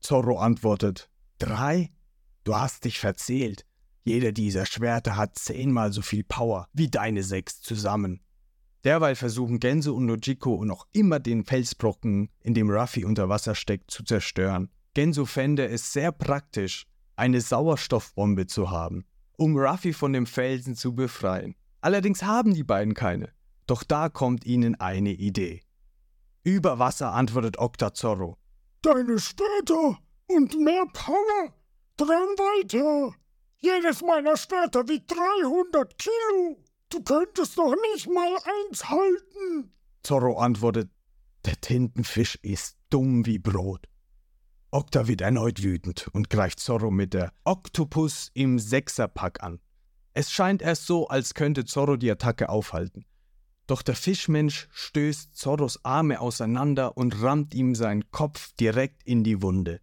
Zorro 0.00 0.38
antwortet. 0.38 1.08
Drei? 1.38 1.90
Du 2.42 2.56
hast 2.56 2.84
dich 2.84 2.98
verzählt. 2.98 3.64
Jeder 4.02 4.32
dieser 4.32 4.66
Schwerter 4.66 5.16
hat 5.16 5.38
zehnmal 5.38 5.92
so 5.92 6.02
viel 6.02 6.24
Power 6.24 6.68
wie 6.72 6.88
deine 6.88 7.22
sechs 7.22 7.60
zusammen. 7.60 8.20
Derweil 8.82 9.14
versuchen 9.14 9.60
Genso 9.60 9.94
und 9.94 10.06
Nojiko 10.06 10.64
noch 10.64 10.86
immer 10.92 11.20
den 11.20 11.44
Felsbrocken, 11.44 12.28
in 12.40 12.54
dem 12.54 12.68
Ruffy 12.68 13.04
unter 13.04 13.28
Wasser 13.28 13.54
steckt, 13.54 13.92
zu 13.92 14.02
zerstören. 14.02 14.70
Genso 14.94 15.24
fände 15.24 15.68
es 15.68 15.92
sehr 15.92 16.10
praktisch, 16.10 16.86
eine 17.14 17.40
Sauerstoffbombe 17.40 18.48
zu 18.48 18.70
haben, 18.70 19.04
um 19.36 19.56
Ruffy 19.56 19.92
von 19.92 20.12
dem 20.12 20.26
Felsen 20.26 20.74
zu 20.74 20.94
befreien. 20.96 21.54
Allerdings 21.80 22.24
haben 22.24 22.54
die 22.54 22.64
beiden 22.64 22.94
keine. 22.94 23.35
Doch 23.66 23.82
da 23.82 24.08
kommt 24.08 24.44
ihnen 24.44 24.74
eine 24.76 25.12
Idee. 25.12 25.62
Über 26.42 26.78
Wasser 26.78 27.12
antwortet 27.12 27.58
Okta 27.58 27.92
Zorro. 27.92 28.38
Deine 28.82 29.18
Städte 29.18 29.96
und 30.28 30.58
mehr 30.60 30.86
Power. 30.92 31.52
Dran 31.96 32.08
weiter. 32.38 33.14
Jedes 33.58 34.02
meiner 34.02 34.36
Städte 34.36 34.86
wiegt 34.88 35.10
300 35.10 35.98
Kilo. 35.98 36.62
Du 36.90 37.02
könntest 37.02 37.58
doch 37.58 37.74
nicht 37.92 38.08
mal 38.08 38.36
eins 38.68 38.88
halten. 38.88 39.72
Zorro 40.04 40.38
antwortet, 40.38 40.90
der 41.44 41.60
Tintenfisch 41.60 42.38
ist 42.42 42.76
dumm 42.90 43.26
wie 43.26 43.40
Brot. 43.40 43.88
Okta 44.70 45.08
wird 45.08 45.20
erneut 45.20 45.62
wütend 45.62 46.08
und 46.12 46.30
greift 46.30 46.60
Zorro 46.60 46.90
mit 46.90 47.14
der 47.14 47.32
Oktopus 47.44 48.30
im 48.34 48.58
Sechserpack 48.58 49.42
an. 49.42 49.58
Es 50.12 50.30
scheint 50.30 50.62
erst 50.62 50.86
so, 50.86 51.08
als 51.08 51.34
könnte 51.34 51.64
Zorro 51.64 51.96
die 51.96 52.10
Attacke 52.10 52.48
aufhalten. 52.48 53.04
Doch 53.66 53.82
der 53.82 53.96
Fischmensch 53.96 54.68
stößt 54.72 55.36
Zorros 55.36 55.84
Arme 55.84 56.20
auseinander 56.20 56.96
und 56.96 57.20
rammt 57.20 57.54
ihm 57.54 57.74
seinen 57.74 58.10
Kopf 58.10 58.52
direkt 58.60 59.02
in 59.04 59.24
die 59.24 59.42
Wunde, 59.42 59.80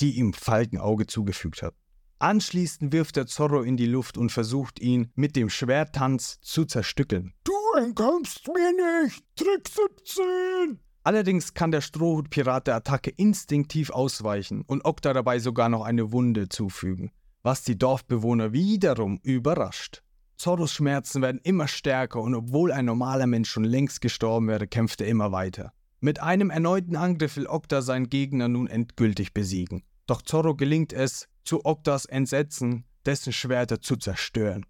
die 0.00 0.12
ihm 0.12 0.32
Falkenauge 0.32 1.06
zugefügt 1.06 1.62
hat. 1.62 1.74
Anschließend 2.20 2.92
wirft 2.92 3.16
er 3.16 3.26
Zorro 3.26 3.62
in 3.62 3.76
die 3.76 3.86
Luft 3.86 4.16
und 4.16 4.30
versucht 4.30 4.80
ihn 4.80 5.10
mit 5.14 5.34
dem 5.34 5.50
Schwerttanz 5.50 6.40
zu 6.40 6.64
zerstückeln. 6.64 7.34
Du 7.42 7.52
entkommst 7.76 8.46
mir 8.48 9.02
nicht! 9.02 9.24
Trick 9.36 9.68
17! 9.68 10.78
Allerdings 11.02 11.52
kann 11.52 11.70
der 11.70 11.82
Strohhutpirat 11.82 12.66
der 12.66 12.76
Attacke 12.76 13.10
instinktiv 13.10 13.90
ausweichen 13.90 14.62
und 14.62 14.84
Okta 14.86 15.12
dabei 15.12 15.38
sogar 15.38 15.68
noch 15.68 15.82
eine 15.82 16.12
Wunde 16.12 16.48
zufügen, 16.48 17.10
was 17.42 17.62
die 17.62 17.76
Dorfbewohner 17.76 18.52
wiederum 18.52 19.20
überrascht. 19.22 20.02
Zorros 20.44 20.74
Schmerzen 20.74 21.22
werden 21.22 21.40
immer 21.42 21.66
stärker 21.66 22.20
und 22.20 22.34
obwohl 22.34 22.70
ein 22.70 22.84
normaler 22.84 23.26
Mensch 23.26 23.48
schon 23.48 23.64
längst 23.64 24.02
gestorben 24.02 24.46
wäre, 24.48 24.66
kämpft 24.66 25.00
er 25.00 25.06
immer 25.06 25.32
weiter. 25.32 25.72
Mit 26.00 26.20
einem 26.20 26.50
erneuten 26.50 26.96
Angriff 26.96 27.36
will 27.36 27.46
Okta 27.46 27.80
seinen 27.80 28.10
Gegner 28.10 28.48
nun 28.48 28.66
endgültig 28.66 29.32
besiegen. 29.32 29.84
Doch 30.06 30.20
Zorro 30.20 30.54
gelingt 30.54 30.92
es, 30.92 31.28
zu 31.44 31.64
Oktas 31.64 32.04
Entsetzen 32.04 32.84
dessen 33.06 33.32
Schwerter 33.32 33.80
zu 33.80 33.96
zerstören. 33.96 34.66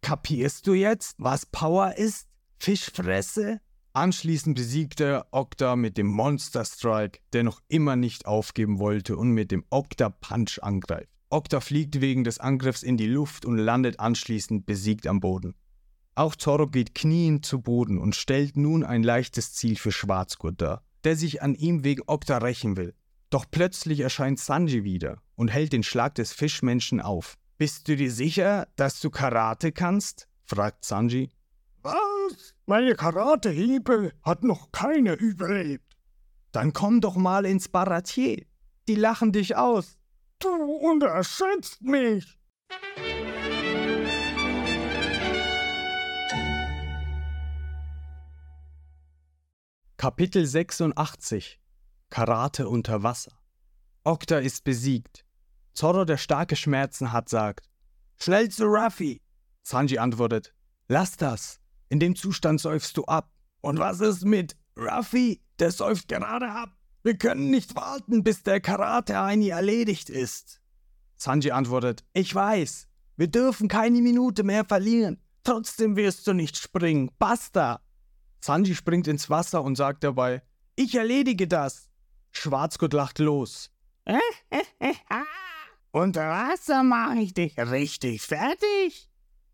Kapierst 0.00 0.64
du 0.68 0.74
jetzt, 0.74 1.16
was 1.18 1.44
Power 1.44 1.96
ist? 1.96 2.28
Fischfresse? 2.60 3.60
Anschließend 3.94 4.54
besiegt 4.54 5.00
er 5.00 5.26
Okta 5.32 5.74
mit 5.74 5.98
dem 5.98 6.06
Monster 6.06 6.64
Strike, 6.64 7.18
der 7.32 7.42
noch 7.42 7.60
immer 7.66 7.96
nicht 7.96 8.26
aufgeben 8.26 8.78
wollte 8.78 9.16
und 9.16 9.30
mit 9.30 9.50
dem 9.50 9.64
Okta 9.70 10.08
Punch 10.08 10.60
angreift. 10.62 11.15
Okta 11.28 11.60
fliegt 11.60 12.00
wegen 12.00 12.22
des 12.22 12.38
Angriffs 12.38 12.82
in 12.82 12.96
die 12.96 13.06
Luft 13.06 13.44
und 13.44 13.58
landet 13.58 13.98
anschließend 13.98 14.64
besiegt 14.64 15.06
am 15.06 15.20
Boden. 15.20 15.54
Auch 16.14 16.36
Zorro 16.36 16.68
geht 16.68 16.94
kniend 16.94 17.44
zu 17.44 17.60
Boden 17.60 17.98
und 17.98 18.14
stellt 18.14 18.56
nun 18.56 18.84
ein 18.84 19.02
leichtes 19.02 19.52
Ziel 19.52 19.76
für 19.76 19.92
Schwarzgurt 19.92 20.60
dar, 20.62 20.82
der 21.04 21.16
sich 21.16 21.42
an 21.42 21.54
ihm 21.54 21.84
wegen 21.84 22.02
Okta 22.06 22.38
rächen 22.38 22.76
will. 22.76 22.94
Doch 23.28 23.44
plötzlich 23.50 24.00
erscheint 24.00 24.38
Sanji 24.38 24.84
wieder 24.84 25.20
und 25.34 25.48
hält 25.48 25.72
den 25.72 25.82
Schlag 25.82 26.14
des 26.14 26.32
Fischmenschen 26.32 27.00
auf. 27.00 27.36
Bist 27.58 27.88
du 27.88 27.96
dir 27.96 28.10
sicher, 28.10 28.68
dass 28.76 29.00
du 29.00 29.10
Karate 29.10 29.72
kannst? 29.72 30.28
fragt 30.44 30.84
Sanji. 30.84 31.30
Was? 31.82 32.54
Meine 32.66 32.94
Karatehiebe 32.94 34.12
hat 34.22 34.44
noch 34.44 34.70
keine 34.72 35.14
überlebt. 35.14 35.96
Dann 36.52 36.72
komm 36.72 37.00
doch 37.00 37.16
mal 37.16 37.44
ins 37.44 37.68
Baratier. 37.68 38.46
Die 38.88 38.94
lachen 38.94 39.32
dich 39.32 39.56
aus. 39.56 39.98
Du 40.38 40.48
unterschätzt 40.48 41.80
mich. 41.80 42.38
Kapitel 49.96 50.44
86 50.44 51.58
Karate 52.10 52.68
unter 52.68 53.02
Wasser. 53.02 53.32
Okta 54.04 54.38
ist 54.38 54.62
besiegt. 54.62 55.24
Zorro, 55.72 56.04
der 56.04 56.18
starke 56.18 56.54
Schmerzen 56.54 57.12
hat, 57.12 57.28
sagt: 57.30 57.70
Schnell 58.20 58.50
zu 58.50 58.66
Ruffy! 58.66 59.22
Sanji 59.62 59.98
antwortet: 59.98 60.54
Lass 60.86 61.16
das! 61.16 61.60
In 61.88 61.98
dem 61.98 62.14
Zustand 62.14 62.60
säufst 62.60 62.96
du 62.98 63.04
ab. 63.04 63.32
Und 63.62 63.78
was 63.78 64.00
ist 64.00 64.24
mit 64.24 64.54
Ruffy? 64.76 65.42
Der 65.58 65.70
säuft 65.70 66.08
gerade 66.08 66.50
ab. 66.50 66.75
Wir 67.06 67.16
können 67.16 67.50
nicht 67.50 67.76
warten, 67.76 68.24
bis 68.24 68.42
der 68.42 68.60
Karate-Heini 68.60 69.50
erledigt 69.50 70.10
ist. 70.10 70.60
Sanji 71.14 71.52
antwortet: 71.52 72.02
Ich 72.14 72.34
weiß. 72.34 72.88
Wir 73.16 73.28
dürfen 73.28 73.68
keine 73.68 74.02
Minute 74.02 74.42
mehr 74.42 74.64
verlieren. 74.64 75.22
Trotzdem 75.44 75.94
wirst 75.94 76.26
du 76.26 76.32
nicht 76.32 76.56
springen. 76.56 77.12
Basta! 77.20 77.80
Sanji 78.40 78.74
springt 78.74 79.06
ins 79.06 79.30
Wasser 79.30 79.62
und 79.62 79.76
sagt 79.76 80.02
dabei: 80.02 80.42
Ich 80.74 80.96
erledige 80.96 81.46
das. 81.46 81.88
Schwarzgurt 82.32 82.92
lacht 82.92 83.20
los. 83.20 83.70
Unter 85.92 86.28
Wasser 86.28 86.82
mache 86.82 87.18
ich 87.18 87.34
dich 87.34 87.56
richtig 87.56 88.20
fertig. 88.22 89.08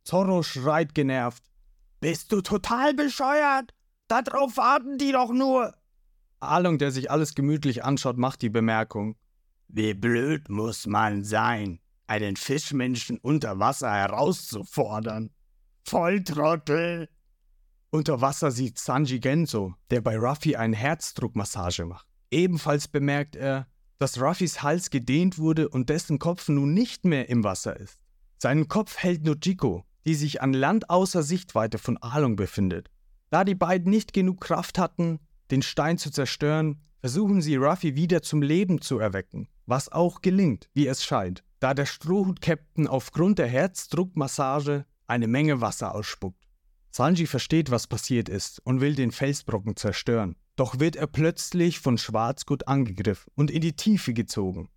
Zorro 0.05 0.43
schreit 0.43 0.95
genervt. 0.95 1.43
Bist 2.01 2.33
du 2.33 2.41
total 2.41 2.95
bescheuert? 2.95 3.75
Darauf 4.09 4.57
warten 4.57 4.97
die 4.97 5.13
doch 5.13 5.33
nur. 5.33 5.75
Along, 6.43 6.79
der 6.79 6.91
sich 6.91 7.11
alles 7.11 7.35
gemütlich 7.35 7.85
anschaut, 7.85 8.19
macht 8.19 8.43
die 8.43 8.51
Bemerkung. 8.51 9.17
Wie 9.69 9.95
blöd 9.95 10.49
muss 10.49 10.87
man 10.87 11.23
sein, 11.23 11.79
einen 12.09 12.35
Fischmenschen 12.37 13.19
unter 13.19 13.61
Wasser 13.61 13.93
herauszufordern. 13.93 15.31
Volltrottel. 15.85 17.09
Unter 17.91 18.21
Wasser 18.21 18.51
sieht 18.51 18.79
Sanji 18.79 19.21
Genso, 19.21 19.75
der 19.91 20.01
bei 20.01 20.19
Ruffy 20.19 20.57
eine 20.57 20.77
Herzdruckmassage 20.77 21.85
macht. 21.85 22.07
Ebenfalls 22.31 22.89
bemerkt 22.89 23.37
er, 23.37 23.69
dass 23.99 24.21
Ruffys 24.21 24.63
Hals 24.63 24.91
gedehnt 24.91 25.39
wurde 25.39 25.69
und 25.69 25.91
dessen 25.91 26.19
Kopf 26.19 26.49
nun 26.49 26.75
nicht 26.75 27.05
mehr 27.05 27.29
im 27.29 27.45
Wasser 27.45 27.79
ist. 27.79 28.01
Seinen 28.39 28.67
Kopf 28.67 28.97
hält 28.97 29.23
Nojiko, 29.23 29.85
die 30.07 30.17
sich 30.17 30.43
an 30.43 30.55
Land 30.55 30.91
außer 30.91 31.23
Sichtweite 31.23 31.79
von 31.79 31.99
Along 31.99 32.35
befindet. 32.35 32.91
Da 33.31 33.45
die 33.45 33.55
beiden 33.55 33.91
nicht 33.91 34.13
genug 34.13 34.41
Kraft 34.41 34.79
hatten, 34.79 35.21
den 35.53 35.63
Stein 35.63 35.99
zu 35.99 36.11
zerstören, 36.11 36.81
versuchen 37.01 37.43
sie 37.43 37.57
Ruffy 37.57 37.95
wieder 37.95 38.23
zum 38.23 38.43
Leben 38.43 38.81
zu 38.81 38.99
erwecken, 38.99 39.49
was 39.67 39.93
auch 39.93 40.23
gelingt, 40.23 40.71
wie 40.73 40.87
es 40.87 41.05
scheint, 41.05 41.45
da 41.61 41.75
der 41.75 41.85
Strohhut-Captain 41.85 42.89
aufgrund 42.89 43.39
der 43.39 43.49
Herzdruckmassage 43.49 44.87
eine 45.07 45.29
Menge 45.29 45.61
Wasser 45.61 45.95
ausspuckt. 45.95 46.49
Sanji 46.91 47.27
versteht, 47.27 47.71
was 47.71 47.87
passiert 47.87 48.29
ist 48.29 48.61
und 48.65 48.81
will 48.81 48.95
den 48.95 49.13
Felsbrocken 49.13 49.77
zerstören, 49.77 50.37
doch 50.57 50.81
wird 50.81 50.97
er 50.97 51.07
plötzlich 51.07 51.81
von 51.81 51.99
Schwarzgurt 51.99 52.67
angegriffen 52.67 53.31
und 53.35 53.51
in 53.51 53.61
die 53.61 53.77
Tiefe 53.77 54.15
gezogen. 54.15 54.71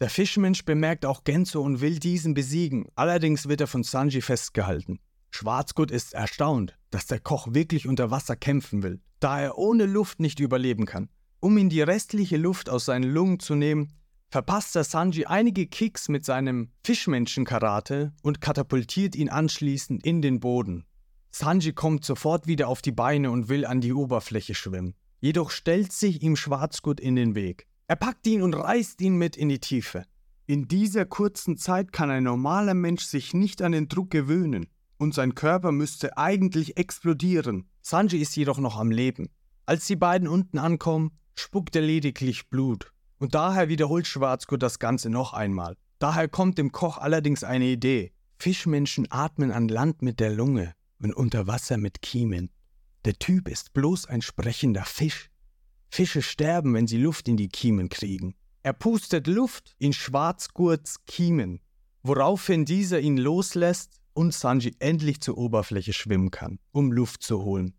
Der 0.00 0.10
Fischmensch 0.10 0.64
bemerkt 0.64 1.06
auch 1.06 1.24
Genzo 1.24 1.62
und 1.62 1.80
will 1.80 1.98
diesen 1.98 2.34
besiegen, 2.34 2.86
allerdings 2.96 3.48
wird 3.48 3.60
er 3.60 3.66
von 3.66 3.84
Sanji 3.84 4.22
festgehalten. 4.22 4.98
Schwarzgurt 5.30 5.90
ist 5.90 6.14
erstaunt, 6.14 6.78
dass 6.90 7.06
der 7.06 7.20
Koch 7.20 7.48
wirklich 7.52 7.86
unter 7.86 8.10
Wasser 8.10 8.36
kämpfen 8.36 8.82
will, 8.82 9.00
da 9.20 9.40
er 9.40 9.58
ohne 9.58 9.86
Luft 9.86 10.20
nicht 10.20 10.40
überleben 10.40 10.86
kann. 10.86 11.08
Um 11.40 11.58
ihn 11.58 11.68
die 11.68 11.82
restliche 11.82 12.36
Luft 12.36 12.70
aus 12.70 12.86
seinen 12.86 13.10
Lungen 13.10 13.38
zu 13.38 13.54
nehmen, 13.54 13.92
verpasst 14.30 14.74
er 14.76 14.84
Sanji 14.84 15.26
einige 15.26 15.66
Kicks 15.66 16.08
mit 16.08 16.24
seinem 16.24 16.70
Fischmenschen-Karate 16.84 18.12
und 18.22 18.40
katapultiert 18.40 19.14
ihn 19.14 19.28
anschließend 19.28 20.04
in 20.04 20.22
den 20.22 20.40
Boden. 20.40 20.84
Sanji 21.30 21.72
kommt 21.72 22.04
sofort 22.04 22.46
wieder 22.46 22.68
auf 22.68 22.80
die 22.80 22.92
Beine 22.92 23.30
und 23.30 23.48
will 23.48 23.66
an 23.66 23.80
die 23.80 23.92
Oberfläche 23.92 24.54
schwimmen. 24.54 24.94
Jedoch 25.20 25.50
stellt 25.50 25.92
sich 25.92 26.22
ihm 26.22 26.36
Schwarzgurt 26.36 26.98
in 26.98 27.16
den 27.16 27.34
Weg. 27.34 27.66
Er 27.88 27.96
packt 27.96 28.26
ihn 28.26 28.42
und 28.42 28.54
reißt 28.54 29.00
ihn 29.00 29.16
mit 29.16 29.36
in 29.36 29.48
die 29.48 29.60
Tiefe. 29.60 30.04
In 30.46 30.66
dieser 30.68 31.04
kurzen 31.04 31.56
Zeit 31.56 31.92
kann 31.92 32.10
ein 32.10 32.24
normaler 32.24 32.74
Mensch 32.74 33.04
sich 33.04 33.34
nicht 33.34 33.62
an 33.62 33.72
den 33.72 33.88
Druck 33.88 34.10
gewöhnen 34.10 34.68
und 34.98 35.14
sein 35.14 35.34
Körper 35.34 35.72
müsste 35.72 36.16
eigentlich 36.16 36.76
explodieren. 36.76 37.68
Sanji 37.82 38.18
ist 38.18 38.36
jedoch 38.36 38.58
noch 38.58 38.76
am 38.78 38.90
Leben. 38.90 39.28
Als 39.66 39.86
die 39.86 39.96
beiden 39.96 40.28
unten 40.28 40.58
ankommen, 40.58 41.12
spuckt 41.34 41.76
er 41.76 41.82
lediglich 41.82 42.48
Blut. 42.48 42.92
Und 43.18 43.34
daher 43.34 43.68
wiederholt 43.68 44.06
Schwarzgurt 44.06 44.62
das 44.62 44.78
Ganze 44.78 45.10
noch 45.10 45.32
einmal. 45.32 45.76
Daher 45.98 46.28
kommt 46.28 46.58
dem 46.58 46.72
Koch 46.72 46.98
allerdings 46.98 47.44
eine 47.44 47.66
Idee. 47.66 48.12
Fischmenschen 48.38 49.06
atmen 49.10 49.50
an 49.50 49.68
Land 49.68 50.02
mit 50.02 50.20
der 50.20 50.30
Lunge 50.30 50.74
und 51.00 51.14
unter 51.14 51.46
Wasser 51.46 51.78
mit 51.78 52.02
Kiemen. 52.02 52.50
Der 53.04 53.18
Typ 53.18 53.48
ist 53.48 53.72
bloß 53.72 54.06
ein 54.06 54.20
sprechender 54.20 54.84
Fisch. 54.84 55.30
Fische 55.88 56.22
sterben, 56.22 56.74
wenn 56.74 56.86
sie 56.86 56.98
Luft 56.98 57.28
in 57.28 57.36
die 57.36 57.48
Kiemen 57.48 57.88
kriegen. 57.88 58.34
Er 58.62 58.72
pustet 58.72 59.26
Luft 59.26 59.74
in 59.78 59.92
Schwarzgurts 59.92 61.04
Kiemen, 61.06 61.60
woraufhin 62.02 62.64
dieser 62.64 63.00
ihn 63.00 63.16
loslässt 63.16 64.00
und 64.16 64.32
Sanji 64.32 64.74
endlich 64.78 65.20
zur 65.20 65.36
Oberfläche 65.36 65.92
schwimmen 65.92 66.30
kann, 66.30 66.58
um 66.72 66.90
Luft 66.90 67.22
zu 67.22 67.42
holen. 67.42 67.74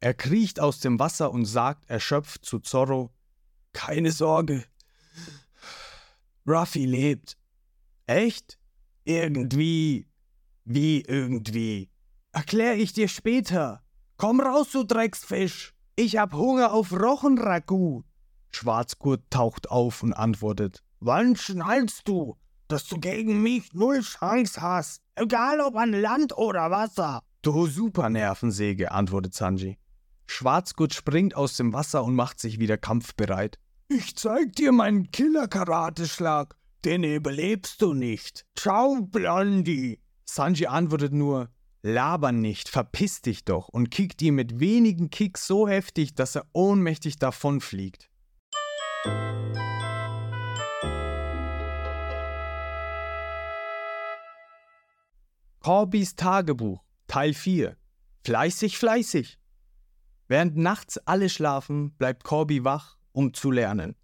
Er 0.00 0.14
kriecht 0.14 0.58
aus 0.58 0.80
dem 0.80 0.98
Wasser 0.98 1.30
und 1.30 1.44
sagt 1.44 1.88
erschöpft 1.88 2.44
zu 2.44 2.58
Zorro: 2.58 3.10
Keine 3.72 4.10
Sorge. 4.10 4.64
Ruffy 6.46 6.86
lebt. 6.86 7.36
Echt? 8.06 8.58
Irgendwie. 9.04 10.08
Wie 10.64 11.02
irgendwie? 11.02 11.90
Erklär 12.32 12.76
ich 12.76 12.92
dir 12.92 13.08
später. 13.08 13.82
Komm 14.16 14.40
raus, 14.40 14.70
du 14.72 14.84
Drecksfisch. 14.84 15.74
Ich 15.94 16.16
hab 16.16 16.32
Hunger 16.32 16.72
auf 16.72 16.92
Rochenragout. 16.92 18.04
Schwarzgurt 18.50 19.30
taucht 19.30 19.70
auf 19.70 20.02
und 20.02 20.14
antwortet: 20.14 20.82
Wann 21.00 21.36
schnallst 21.36 22.08
du, 22.08 22.38
dass 22.66 22.86
du 22.86 22.98
gegen 22.98 23.42
mich 23.42 23.74
null 23.74 24.00
Chance 24.00 24.60
hast? 24.62 25.01
Egal 25.14 25.60
ob 25.60 25.76
an 25.76 25.92
Land 25.92 26.36
oder 26.36 26.70
Wasser. 26.70 27.22
Du 27.42 27.66
Supernervensäge, 27.66 28.92
antwortet 28.92 29.34
Sanji. 29.34 29.78
Schwarzgurt 30.26 30.94
springt 30.94 31.36
aus 31.36 31.56
dem 31.56 31.72
Wasser 31.72 32.02
und 32.04 32.14
macht 32.14 32.40
sich 32.40 32.58
wieder 32.58 32.78
kampfbereit. 32.78 33.58
Ich 33.88 34.16
zeig 34.16 34.54
dir 34.54 34.72
meinen 34.72 35.10
Killer-Karateschlag. 35.10 36.56
Den 36.84 37.04
überlebst 37.04 37.82
du 37.82 37.92
nicht. 37.92 38.46
Ciao, 38.56 39.02
Blondie. 39.02 40.00
Sanji 40.24 40.66
antwortet 40.66 41.12
nur, 41.12 41.50
laber 41.82 42.32
nicht, 42.32 42.68
verpiss 42.70 43.20
dich 43.20 43.44
doch 43.44 43.68
und 43.68 43.90
kickt 43.90 44.22
ihm 44.22 44.36
mit 44.36 44.60
wenigen 44.60 45.10
Kicks 45.10 45.46
so 45.46 45.68
heftig, 45.68 46.14
dass 46.14 46.36
er 46.36 46.46
ohnmächtig 46.52 47.18
davonfliegt. 47.18 48.08
Corbys 55.62 56.16
Tagebuch, 56.16 56.82
Teil 57.06 57.34
4. 57.34 57.76
Fleißig, 58.24 58.78
fleißig. 58.78 59.38
Während 60.26 60.56
nachts 60.56 60.98
alle 60.98 61.28
schlafen, 61.28 61.92
bleibt 61.92 62.24
Corby 62.24 62.64
wach, 62.64 62.98
um 63.12 63.32
zu 63.32 63.52
lernen. 63.52 63.94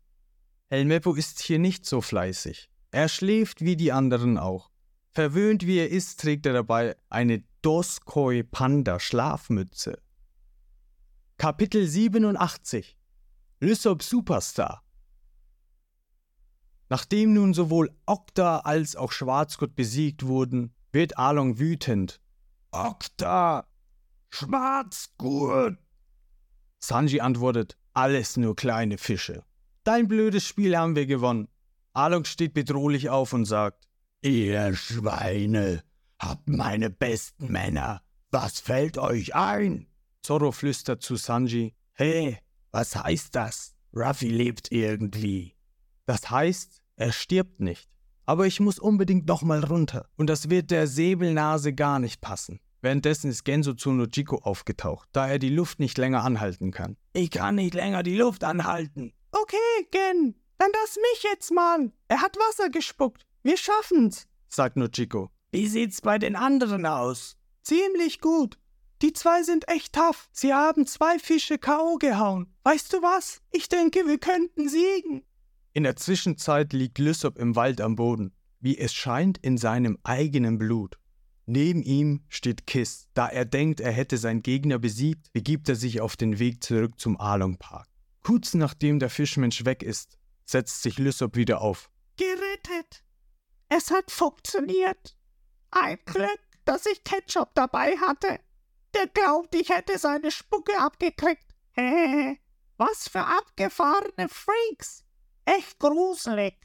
Helmeppo 0.69 1.15
ist 1.15 1.41
hier 1.41 1.59
nicht 1.59 1.85
so 1.85 2.01
fleißig. 2.01 2.71
Er 2.93 3.09
schläft 3.09 3.61
wie 3.61 3.75
die 3.75 3.91
anderen 3.91 4.39
auch. 4.39 4.71
Verwöhnt 5.11 5.67
wie 5.67 5.79
er 5.79 5.91
ist, 5.91 6.21
trägt 6.21 6.47
er 6.47 6.53
dabei 6.53 6.97
eine 7.09 7.43
Doskoi 7.63 8.45
Panda 8.45 9.01
Schlafmütze. 9.01 10.01
Kapitel 11.39 11.89
87 11.89 12.97
Lysop 13.59 14.05
Superstar 14.05 14.85
Nachdem 16.89 17.35
nun 17.35 17.53
sowohl 17.53 17.91
Okta 18.07 18.59
als 18.59 18.95
auch 18.95 19.11
Schwarzgott 19.11 19.75
besiegt 19.75 20.25
wurden, 20.25 20.73
wird 20.99 21.17
Along 21.17 21.61
wütend. 21.61 22.21
Okta! 22.73 23.69
Schwarzgurt! 24.31 25.79
Sanji 26.81 27.21
antwortet, 27.21 27.79
alles 27.95 28.37
nur 28.37 28.57
kleine 28.57 28.99
Fische. 28.99 29.45
Dein 29.85 30.09
blödes 30.09 30.45
Spiel 30.45 30.77
haben 30.77 30.97
wir 30.97 31.07
gewonnen. 31.07 31.47
Along 31.93 32.25
steht 32.25 32.53
bedrohlich 32.53 33.11
auf 33.11 33.33
und 33.33 33.45
sagt, 33.45 33.87
Ihr 34.23 34.75
Schweine, 34.75 35.85
habt 36.19 36.49
meine 36.49 36.91
besten 36.91 37.53
Männer. 37.53 38.03
Was 38.33 38.59
fällt 38.59 38.99
euch 38.99 39.37
ein? 39.37 39.87
Zorro 40.23 40.51
flüstert 40.51 41.01
zu 41.01 41.15
Sanji, 41.15 41.77
Hey, 41.93 42.39
was 42.73 42.97
heißt 42.97 43.37
das? 43.37 43.77
Ruffy 43.95 44.31
lebt 44.31 44.73
irgendwie. 44.73 45.55
Das 46.07 46.29
heißt, 46.29 46.83
er 46.97 47.13
stirbt 47.13 47.61
nicht. 47.61 47.89
Aber 48.29 48.47
ich 48.47 48.61
muss 48.61 48.79
unbedingt 48.79 49.27
nochmal 49.27 49.65
runter. 49.65 50.07
Und 50.19 50.27
das 50.27 50.51
wird 50.51 50.71
der 50.71 50.87
Säbelnase 50.87 51.73
gar 51.73 51.99
nicht 51.99 52.21
passen. 52.21 52.61
Währenddessen 52.83 53.31
ist 53.31 53.43
Genso 53.43 53.73
zu 53.73 53.91
Nojiko 53.91 54.37
aufgetaucht, 54.37 55.09
da 55.13 55.27
er 55.27 55.39
die 55.39 55.49
Luft 55.49 55.81
nicht 55.81 55.97
länger 55.97 56.23
anhalten 56.23 56.71
kann. 56.71 56.99
Ich 57.15 57.31
kann 57.31 57.55
nicht 57.55 57.73
länger 57.73 58.03
die 58.03 58.19
Luft 58.19 58.45
anhalten. 58.45 59.15
Okay, 59.33 59.57
Gen, 59.91 60.35
dann 60.59 60.71
lass 60.75 60.97
mich 60.97 61.23
jetzt 61.23 61.51
mal. 61.53 61.91
Er 62.09 62.21
hat 62.21 62.37
Wasser 62.37 62.69
gespuckt. 62.69 63.25
Wir 63.43 63.57
schaffen's, 63.57 64.27
sagt 64.47 64.77
Nojiko. 64.77 65.31
Wie 65.51 65.67
sieht's 65.67 66.03
bei 66.03 66.19
den 66.19 66.37
anderen 66.37 66.85
aus? 66.85 67.39
Ziemlich 67.63 68.21
gut. 68.21 68.59
Die 69.01 69.15
zwei 69.15 69.43
sind 69.43 69.67
echt 69.69 69.95
tough. 69.95 70.29
Sie 70.33 70.53
haben 70.53 70.87
zwei 70.87 71.19
Fische 71.19 71.57
K.O. 71.57 71.97
gehauen. 71.97 72.55
Weißt 72.65 72.93
du 72.93 73.01
was? 73.01 73.41
Ich 73.53 73.71
denke, 73.71 74.07
wir 74.07 74.19
könnten 74.19 74.69
siegen. 74.69 75.25
In 75.79 75.85
der 75.85 75.95
Zwischenzeit 75.95 76.73
liegt 76.73 76.99
Lysop 76.99 77.39
im 77.39 77.55
Wald 77.55 77.81
am 77.81 77.95
Boden, 77.95 78.35
wie 78.59 78.77
es 78.77 78.93
scheint 78.93 79.39
in 79.39 79.57
seinem 79.57 79.97
eigenen 80.03 80.59
Blut. 80.59 80.99
Neben 81.47 81.85
ihm 81.85 82.25
steht 82.29 82.67
Kiss. 82.67 83.07
Da 83.15 83.29
er 83.29 83.45
denkt, 83.45 83.79
er 83.79 83.93
hätte 83.93 84.19
seinen 84.19 84.43
Gegner 84.43 84.81
besiegt, 84.81 85.33
begibt 85.33 85.69
er 85.69 85.77
sich 85.77 86.01
auf 86.01 86.17
den 86.17 86.41
Weg 86.41 86.65
zurück 86.65 86.99
zum 86.99 87.17
Along 87.21 87.59
Park. 87.59 87.87
Kurz 88.25 88.55
nachdem 88.55 88.99
der 88.99 89.09
Fischmensch 89.09 89.65
weg 89.67 89.85
ist, 89.85 90.19
setzt 90.45 90.83
sich 90.83 90.99
Lysop 90.99 91.37
wieder 91.37 91.61
auf. 91.61 91.89
Gerettet! 92.17 93.05
Es 93.69 93.93
hat 93.93 94.11
funktioniert. 94.11 95.17
Ein 95.71 96.01
Glück, 96.07 96.41
dass 96.65 96.87
ich 96.87 97.05
Ketchup 97.05 97.55
dabei 97.55 97.97
hatte. 97.99 98.41
Der 98.97 99.07
glaubt, 99.07 99.55
ich 99.55 99.69
hätte 99.69 99.97
seine 99.97 100.33
Spucke 100.33 100.77
abgekriegt. 100.81 101.55
Hehehe. 101.71 102.37
Was 102.79 103.07
für 103.07 103.25
abgefahrene 103.25 104.29
Freaks. 104.29 105.05
Echt 105.57 105.79
gruselig. 105.79 106.57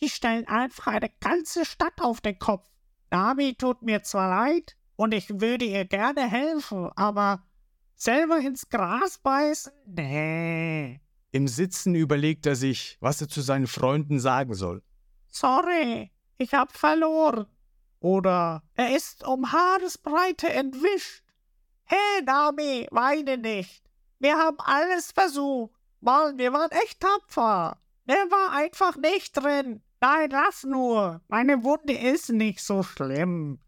Die 0.00 0.08
stellen 0.08 0.48
einfach 0.48 0.86
eine 0.86 1.10
ganze 1.20 1.66
Stadt 1.66 2.00
auf 2.00 2.22
den 2.22 2.38
Kopf. 2.38 2.66
Nami 3.10 3.54
tut 3.54 3.82
mir 3.82 4.02
zwar 4.02 4.30
leid 4.30 4.76
und 4.96 5.12
ich 5.12 5.28
würde 5.28 5.66
ihr 5.66 5.84
gerne 5.84 6.26
helfen, 6.26 6.90
aber 6.96 7.46
selber 7.96 8.38
ins 8.38 8.70
Gras 8.70 9.18
beißen? 9.18 9.72
Nee. 9.84 11.00
Im 11.32 11.48
Sitzen 11.48 11.94
überlegt 11.94 12.46
er 12.46 12.56
sich, 12.56 12.96
was 13.00 13.20
er 13.20 13.28
zu 13.28 13.42
seinen 13.42 13.66
Freunden 13.66 14.18
sagen 14.18 14.54
soll. 14.54 14.82
Sorry, 15.28 16.10
ich 16.38 16.54
hab 16.54 16.72
verloren. 16.72 17.46
Oder 18.00 18.62
er 18.74 18.96
ist 18.96 19.22
um 19.26 19.52
Haaresbreite 19.52 20.48
entwischt. 20.48 21.22
Hey, 21.84 22.22
Nami, 22.24 22.88
weine 22.90 23.36
nicht. 23.36 23.84
Wir 24.18 24.38
haben 24.38 24.58
alles 24.60 25.12
versucht. 25.12 25.74
Mann, 26.00 26.38
wir 26.38 26.54
waren 26.54 26.70
echt 26.70 27.00
tapfer. 27.00 27.76
Der 28.10 28.16
war 28.16 28.56
einfach 28.56 28.96
nicht 28.96 29.36
drin. 29.36 29.82
Nein, 30.00 30.30
lass 30.32 30.64
nur. 30.64 31.20
Meine 31.28 31.62
Wunde 31.62 31.92
ist 31.92 32.30
nicht 32.30 32.58
so 32.58 32.82
schlimm. 32.82 33.60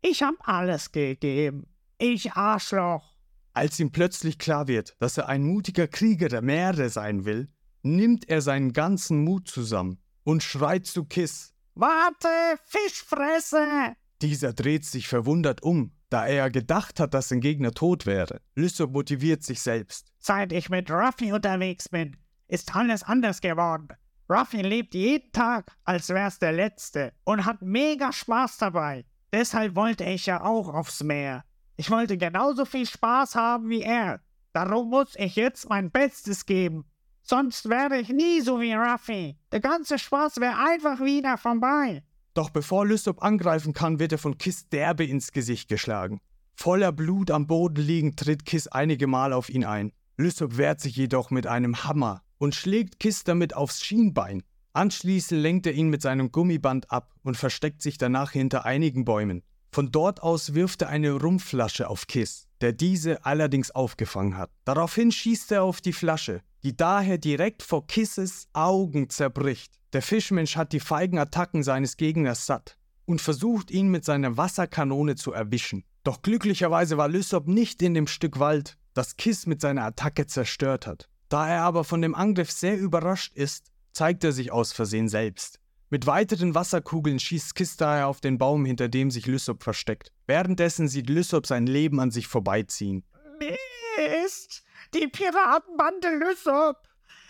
Ich 0.00 0.22
hab 0.22 0.36
alles 0.48 0.90
gegeben. 0.90 1.66
Ich 1.98 2.32
Arschloch. 2.32 3.12
Als 3.52 3.78
ihm 3.78 3.92
plötzlich 3.92 4.38
klar 4.38 4.68
wird, 4.68 4.96
dass 5.00 5.18
er 5.18 5.28
ein 5.28 5.42
mutiger 5.42 5.86
Krieger 5.86 6.30
der 6.30 6.40
Meere 6.40 6.88
sein 6.88 7.26
will, 7.26 7.50
nimmt 7.82 8.26
er 8.30 8.40
seinen 8.40 8.72
ganzen 8.72 9.22
Mut 9.22 9.48
zusammen 9.48 9.98
und 10.24 10.42
schreit 10.42 10.86
zu 10.86 11.04
Kiss. 11.04 11.52
Warte, 11.74 12.28
Fischfresse! 12.64 13.96
Dieser 14.22 14.54
dreht 14.54 14.86
sich 14.86 15.08
verwundert 15.08 15.62
um, 15.62 15.92
da 16.08 16.26
er 16.26 16.48
gedacht 16.48 17.00
hat, 17.00 17.12
dass 17.12 17.28
sein 17.28 17.42
Gegner 17.42 17.72
tot 17.72 18.06
wäre. 18.06 18.40
Lysop 18.54 18.92
motiviert 18.92 19.42
sich 19.42 19.60
selbst. 19.60 20.10
Seit 20.18 20.52
ich 20.52 20.70
mit 20.70 20.90
Ruffy 20.90 21.32
unterwegs 21.32 21.90
bin, 21.90 22.16
ist 22.50 22.74
alles 22.74 23.02
anders 23.02 23.40
geworden. 23.40 23.88
Ruffy 24.28 24.62
lebt 24.62 24.94
jeden 24.94 25.32
Tag, 25.32 25.72
als 25.84 26.08
wär's 26.08 26.38
der 26.38 26.52
letzte 26.52 27.12
und 27.24 27.44
hat 27.44 27.62
mega 27.62 28.12
Spaß 28.12 28.58
dabei. 28.58 29.04
Deshalb 29.32 29.74
wollte 29.74 30.04
ich 30.04 30.26
ja 30.26 30.42
auch 30.42 30.68
aufs 30.68 31.02
Meer. 31.02 31.44
Ich 31.76 31.90
wollte 31.90 32.16
genauso 32.16 32.64
viel 32.64 32.86
Spaß 32.86 33.34
haben 33.34 33.68
wie 33.68 33.82
er. 33.82 34.20
Darum 34.52 34.90
muss 34.90 35.14
ich 35.16 35.36
jetzt 35.36 35.68
mein 35.68 35.90
Bestes 35.90 36.46
geben. 36.46 36.84
Sonst 37.22 37.68
wäre 37.68 37.98
ich 37.98 38.08
nie 38.08 38.40
so 38.40 38.60
wie 38.60 38.72
Ruffy. 38.72 39.36
Der 39.52 39.60
ganze 39.60 39.98
Spaß 39.98 40.40
wäre 40.40 40.58
einfach 40.58 41.00
wieder 41.00 41.38
vorbei. 41.38 42.02
Doch 42.34 42.50
bevor 42.50 42.86
Lysop 42.86 43.22
angreifen 43.22 43.72
kann, 43.72 43.98
wird 43.98 44.12
er 44.12 44.18
von 44.18 44.38
Kiss 44.38 44.68
derbe 44.68 45.04
ins 45.04 45.32
Gesicht 45.32 45.68
geschlagen. 45.68 46.20
Voller 46.54 46.92
Blut 46.92 47.30
am 47.30 47.46
Boden 47.46 47.82
liegend 47.82 48.18
tritt 48.18 48.44
Kiss 48.44 48.68
einige 48.68 49.06
Mal 49.06 49.32
auf 49.32 49.48
ihn 49.48 49.64
ein. 49.64 49.92
Lysop 50.16 50.56
wehrt 50.56 50.80
sich 50.80 50.96
jedoch 50.96 51.30
mit 51.30 51.46
einem 51.46 51.84
Hammer 51.84 52.22
und 52.40 52.54
schlägt 52.54 52.98
Kiss 52.98 53.22
damit 53.22 53.54
aufs 53.54 53.84
Schienbein. 53.84 54.42
Anschließend 54.72 55.40
lenkt 55.40 55.66
er 55.66 55.74
ihn 55.74 55.90
mit 55.90 56.00
seinem 56.00 56.32
Gummiband 56.32 56.90
ab 56.90 57.12
und 57.22 57.36
versteckt 57.36 57.82
sich 57.82 57.98
danach 57.98 58.32
hinter 58.32 58.64
einigen 58.64 59.04
Bäumen. 59.04 59.42
Von 59.72 59.92
dort 59.92 60.22
aus 60.22 60.54
wirft 60.54 60.82
er 60.82 60.88
eine 60.88 61.12
Rumflasche 61.12 61.88
auf 61.88 62.06
Kiss, 62.06 62.48
der 62.60 62.72
diese 62.72 63.24
allerdings 63.24 63.70
aufgefangen 63.70 64.36
hat. 64.36 64.50
Daraufhin 64.64 65.12
schießt 65.12 65.52
er 65.52 65.62
auf 65.62 65.80
die 65.80 65.92
Flasche, 65.92 66.40
die 66.64 66.76
daher 66.76 67.18
direkt 67.18 67.62
vor 67.62 67.86
Kisses 67.86 68.48
Augen 68.52 69.10
zerbricht. 69.10 69.74
Der 69.92 70.02
Fischmensch 70.02 70.56
hat 70.56 70.72
die 70.72 70.80
feigen 70.80 71.18
Attacken 71.18 71.62
seines 71.62 71.96
Gegners 71.96 72.46
satt 72.46 72.78
und 73.04 73.20
versucht 73.20 73.70
ihn 73.70 73.88
mit 73.88 74.04
seiner 74.04 74.36
Wasserkanone 74.36 75.14
zu 75.16 75.32
erwischen. 75.32 75.84
Doch 76.04 76.22
glücklicherweise 76.22 76.96
war 76.96 77.08
Lysop 77.08 77.48
nicht 77.48 77.82
in 77.82 77.92
dem 77.92 78.06
Stück 78.06 78.38
Wald, 78.38 78.78
das 78.94 79.16
Kiss 79.16 79.46
mit 79.46 79.60
seiner 79.60 79.84
Attacke 79.84 80.26
zerstört 80.26 80.86
hat. 80.86 81.08
Da 81.30 81.48
er 81.48 81.62
aber 81.62 81.84
von 81.84 82.02
dem 82.02 82.16
Angriff 82.16 82.50
sehr 82.50 82.76
überrascht 82.76 83.34
ist, 83.36 83.70
zeigt 83.92 84.24
er 84.24 84.32
sich 84.32 84.50
aus 84.50 84.72
Versehen 84.72 85.08
selbst. 85.08 85.60
Mit 85.88 86.06
weiteren 86.06 86.56
Wasserkugeln 86.56 87.20
schießt 87.20 87.54
Kiss 87.54 87.76
daher 87.76 88.08
auf 88.08 88.20
den 88.20 88.36
Baum, 88.36 88.64
hinter 88.64 88.88
dem 88.88 89.12
sich 89.12 89.26
Lysop 89.26 89.62
versteckt. 89.62 90.12
Währenddessen 90.26 90.88
sieht 90.88 91.08
Lysop 91.08 91.46
sein 91.46 91.66
Leben 91.66 92.00
an 92.00 92.10
sich 92.10 92.26
vorbeiziehen. 92.26 93.04
Mist! 93.38 94.64
Die 94.92 95.06
Piratenbande 95.06 96.16
Lysop! 96.16 96.76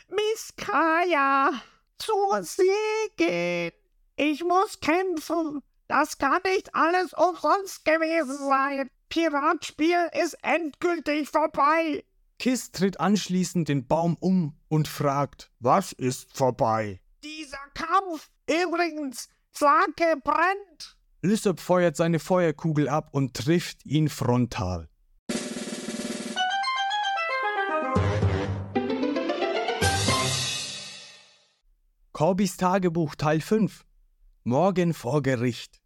Miss 0.08 0.54
Kaya! 0.56 1.52
Zur 1.98 2.42
See 2.42 2.62
gehen! 3.16 3.72
Ich 4.16 4.42
muss 4.42 4.80
kämpfen! 4.80 5.62
Das 5.88 6.16
kann 6.16 6.40
nicht 6.46 6.74
alles 6.74 7.12
umsonst 7.12 7.84
gewesen 7.84 8.38
sein! 8.48 8.88
Piratspiel 9.10 10.08
ist 10.22 10.38
endgültig 10.42 11.28
vorbei! 11.28 12.02
Kiss 12.40 12.72
tritt 12.72 12.98
anschließend 12.98 13.68
den 13.68 13.86
Baum 13.86 14.16
um 14.18 14.56
und 14.68 14.88
fragt, 14.88 15.52
Was 15.58 15.92
ist 15.92 16.34
vorbei? 16.34 17.02
Dieser 17.22 17.58
Kampf! 17.74 18.30
Übrigens, 18.48 19.28
Sake 19.52 20.16
brennt! 20.24 20.96
Lysop 21.20 21.60
feuert 21.60 21.96
seine 21.96 22.18
Feuerkugel 22.18 22.88
ab 22.88 23.10
und 23.12 23.34
trifft 23.34 23.84
ihn 23.84 24.08
frontal. 24.08 24.88
Corbys 32.14 32.56
Tagebuch 32.56 33.16
Teil 33.16 33.42
5 33.42 33.84
Morgen 34.44 34.94
vor 34.94 35.22
Gericht 35.22 35.82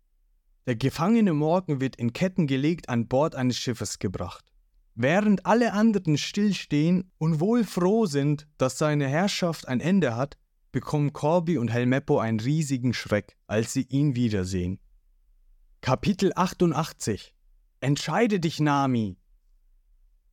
Der 0.67 0.77
gefangene 0.77 1.33
Morgan 1.33 1.81
wird 1.81 1.97
in 1.97 2.13
Ketten 2.13 2.47
gelegt 2.47 2.89
an 2.89 3.09
Bord 3.09 3.35
eines 3.35 3.59
Schiffes 3.59 3.99
gebracht. 3.99 4.54
Während 4.95 5.45
alle 5.45 5.73
anderen 5.73 6.17
stillstehen 6.17 7.11
und 7.19 7.41
wohl 7.41 7.65
froh 7.65 8.07
sind, 8.07 8.47
dass 8.59 8.79
seine 8.79 9.09
Herrschaft 9.09 9.67
ein 9.67 9.81
Ende 9.81 10.15
hat, 10.17 10.39
bekommen 10.71 11.13
Corby 11.13 11.59
und 11.59 11.69
Helmeppo 11.69 12.19
einen 12.19 12.41
riesigen 12.41 12.95
Schreck, 12.95 13.37
als 13.47 13.73
sie 13.73 13.87
ihn 13.89 14.15
wiedersehen. 14.15 14.79
Kapitel 15.81 16.33
88 16.35 17.35
Entscheide 17.81 18.41
dich, 18.41 18.61
Nami! 18.61 19.19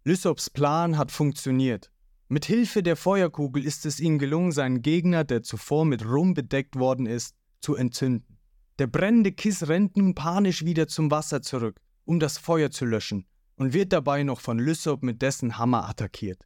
Lysops 0.03 0.49
Plan 0.49 0.97
hat 0.97 1.11
funktioniert. 1.11 1.91
Mit 2.27 2.45
Hilfe 2.45 2.81
der 2.81 2.95
Feuerkugel 2.95 3.65
ist 3.65 3.85
es 3.85 3.99
ihm 3.99 4.17
gelungen, 4.17 4.51
seinen 4.51 4.81
Gegner, 4.81 5.23
der 5.23 5.43
zuvor 5.43 5.85
mit 5.85 6.05
Rum 6.05 6.33
bedeckt 6.33 6.77
worden 6.77 7.05
ist, 7.05 7.35
zu 7.59 7.75
entzünden. 7.75 8.37
Der 8.79 8.87
brennende 8.87 9.31
Kiss 9.31 9.67
rennt 9.67 9.97
nun 9.97 10.15
panisch 10.15 10.63
wieder 10.63 10.87
zum 10.87 11.11
Wasser 11.11 11.41
zurück, 11.41 11.81
um 12.05 12.19
das 12.19 12.37
Feuer 12.37 12.71
zu 12.71 12.85
löschen, 12.85 13.27
und 13.55 13.73
wird 13.73 13.93
dabei 13.93 14.23
noch 14.23 14.41
von 14.41 14.59
Lysop 14.59 15.03
mit 15.03 15.21
dessen 15.21 15.57
Hammer 15.57 15.87
attackiert. 15.87 16.45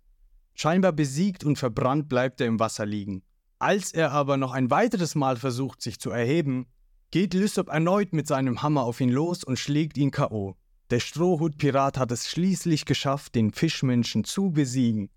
Scheinbar 0.53 0.93
besiegt 0.93 1.43
und 1.43 1.57
verbrannt 1.57 2.07
bleibt 2.09 2.41
er 2.41 2.47
im 2.47 2.59
Wasser 2.59 2.85
liegen. 2.85 3.23
Als 3.59 3.93
er 3.93 4.11
aber 4.11 4.37
noch 4.37 4.51
ein 4.51 4.69
weiteres 4.69 5.15
Mal 5.15 5.37
versucht, 5.37 5.81
sich 5.81 5.99
zu 5.99 6.11
erheben, 6.11 6.67
geht 7.11 7.33
Lysop 7.33 7.69
erneut 7.69 8.13
mit 8.13 8.27
seinem 8.27 8.61
Hammer 8.61 8.83
auf 8.83 9.01
ihn 9.01 9.09
los 9.09 9.43
und 9.43 9.57
schlägt 9.57 9.97
ihn 9.97 10.11
K.O. 10.11 10.55
Der 10.91 10.99
Strohhutpirat 10.99 11.97
hat 11.97 12.11
es 12.11 12.29
schließlich 12.29 12.85
geschafft, 12.85 13.35
den 13.35 13.51
Fischmenschen 13.51 14.23
zu 14.23 14.51
besiegen. 14.51 15.09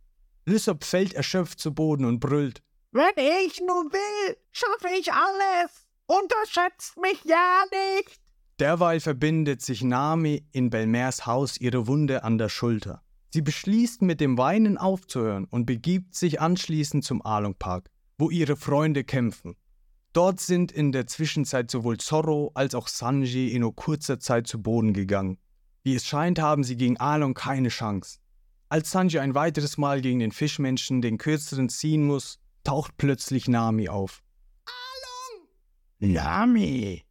Lysop 0.47 0.85
fällt 0.85 1.13
erschöpft 1.13 1.61
zu 1.61 1.75
Boden 1.75 2.05
und 2.05 2.21
brüllt. 2.21 2.63
Wenn 2.93 3.13
ich 3.47 3.61
nur 3.61 3.93
will, 3.93 4.37
schaffe 4.51 4.89
ich 4.99 5.13
alles. 5.13 5.89
Unterschätzt 6.07 6.97
mich 6.97 7.23
ja 7.25 7.65
nicht. 7.71 8.21
Derweil 8.59 8.99
verbindet 8.99 9.63
sich 9.63 9.83
Nami 9.85 10.45
in 10.51 10.71
Belmers 10.71 11.27
Haus 11.27 11.59
ihre 11.59 11.87
Wunde 11.87 12.25
an 12.25 12.39
der 12.39 12.49
Schulter. 12.49 13.03
Sie 13.31 13.43
beschließt, 13.43 14.03
mit 14.03 14.21
dem 14.21 14.37
Weinen 14.37 14.79
aufzuhören 14.79 15.45
und 15.45 15.67
begibt 15.67 16.17
sich 16.17 16.41
anschließend 16.41 17.05
zum 17.05 17.25
Along 17.25 17.55
Park, 17.57 17.91
wo 18.17 18.31
ihre 18.31 18.57
Freunde 18.57 19.05
kämpfen. 19.05 19.55
Dort 20.13 20.41
sind 20.41 20.73
in 20.73 20.91
der 20.91 21.07
Zwischenzeit 21.07 21.71
sowohl 21.71 21.99
Zorro 21.99 22.51
als 22.55 22.75
auch 22.75 22.89
Sanji 22.89 23.53
in 23.53 23.61
nur 23.61 23.77
kurzer 23.77 24.19
Zeit 24.19 24.49
zu 24.49 24.61
Boden 24.61 24.93
gegangen. 24.93 25.39
Wie 25.85 25.95
es 25.95 26.07
scheint, 26.07 26.41
haben 26.41 26.65
sie 26.65 26.77
gegen 26.77 26.97
Along 26.97 27.35
keine 27.35 27.69
Chance. 27.69 28.19
Als 28.69 28.91
Sanji 28.91 29.21
ein 29.21 29.35
weiteres 29.35 29.79
Mal 29.79 30.01
gegen 30.01 30.19
den 30.19 30.33
Fischmenschen 30.33 31.01
den 31.01 31.19
kürzeren 31.19 31.69
ziehen 31.69 32.05
muss, 32.05 32.41
taucht 32.65 32.97
plötzlich 32.97 33.47
Nami 33.47 33.89
auf. 33.89 34.23
Nami, 36.01 37.05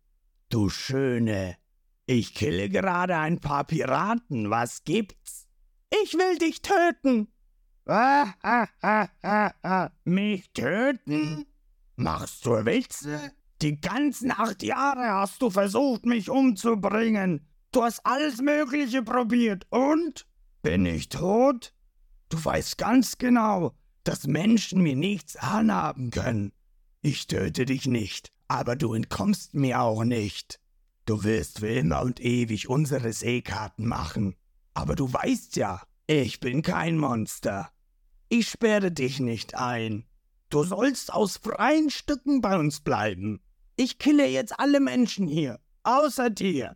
du 0.49 0.69
Schöne, 0.69 1.57
ich 2.05 2.33
kille 2.33 2.69
gerade 2.69 3.17
ein 3.17 3.39
paar 3.39 3.65
Piraten, 3.65 4.49
was 4.49 4.83
gibt's? 4.83 5.47
Ich 6.03 6.13
will 6.13 6.37
dich 6.37 6.61
töten. 6.61 7.27
Mich 10.03 10.51
töten? 10.53 11.45
Machst 11.95 12.45
du 12.45 12.65
Witze? 12.65 13.31
Die 13.61 13.79
ganzen 13.79 14.31
acht 14.31 14.61
Jahre 14.61 15.13
hast 15.13 15.41
du 15.41 15.49
versucht, 15.49 16.05
mich 16.05 16.29
umzubringen. 16.29 17.47
Du 17.71 17.83
hast 17.83 18.05
alles 18.05 18.41
Mögliche 18.41 19.03
probiert. 19.03 19.65
Und? 19.69 20.27
Bin 20.61 20.85
ich 20.85 21.09
tot? 21.09 21.73
Du 22.29 22.43
weißt 22.43 22.77
ganz 22.77 23.17
genau, 23.17 23.73
dass 24.03 24.27
Menschen 24.27 24.81
mir 24.81 24.95
nichts 24.95 25.37
anhaben 25.37 26.11
können. 26.11 26.51
Ich 27.01 27.27
töte 27.27 27.65
dich 27.65 27.87
nicht, 27.87 28.31
aber 28.47 28.75
du 28.75 28.93
entkommst 28.93 29.53
mir 29.53 29.81
auch 29.81 30.03
nicht. 30.03 30.59
Du 31.05 31.23
wirst 31.23 31.59
für 31.59 31.69
immer 31.69 32.01
und 32.01 32.19
ewig 32.19 32.69
unsere 32.69 33.13
Seekarten 33.13 33.85
machen. 33.85 34.35
Aber 34.73 34.95
du 34.95 35.11
weißt 35.11 35.55
ja, 35.55 35.81
ich 36.05 36.39
bin 36.39 36.61
kein 36.61 36.97
Monster. 36.97 37.69
Ich 38.29 38.49
sperre 38.49 38.91
dich 38.91 39.19
nicht 39.19 39.55
ein. 39.55 40.05
Du 40.49 40.63
sollst 40.63 41.11
aus 41.13 41.37
freien 41.37 41.89
Stücken 41.89 42.41
bei 42.41 42.57
uns 42.57 42.79
bleiben. 42.79 43.41
Ich 43.75 43.99
kille 43.99 44.27
jetzt 44.27 44.59
alle 44.59 44.79
Menschen 44.79 45.27
hier, 45.27 45.59
außer 45.83 46.29
dir. 46.29 46.75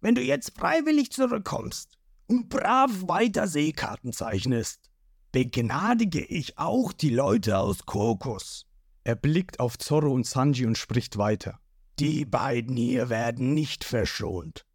Wenn 0.00 0.14
du 0.14 0.22
jetzt 0.22 0.56
freiwillig 0.56 1.10
zurückkommst 1.10 1.98
und 2.26 2.48
brav 2.48 2.90
weiter 3.08 3.48
Seekarten 3.48 4.12
zeichnest, 4.12 4.90
begnadige 5.32 6.24
ich 6.24 6.58
auch 6.58 6.92
die 6.92 7.10
Leute 7.10 7.58
aus 7.58 7.84
Kokos. 7.86 8.67
Er 9.08 9.16
blickt 9.16 9.58
auf 9.58 9.78
Zorro 9.78 10.12
und 10.12 10.26
Sanji 10.26 10.66
und 10.66 10.76
spricht 10.76 11.16
weiter. 11.16 11.58
Die 11.98 12.26
beiden 12.26 12.76
hier 12.76 13.08
werden 13.08 13.54
nicht 13.54 13.82
verschont. 13.82 14.66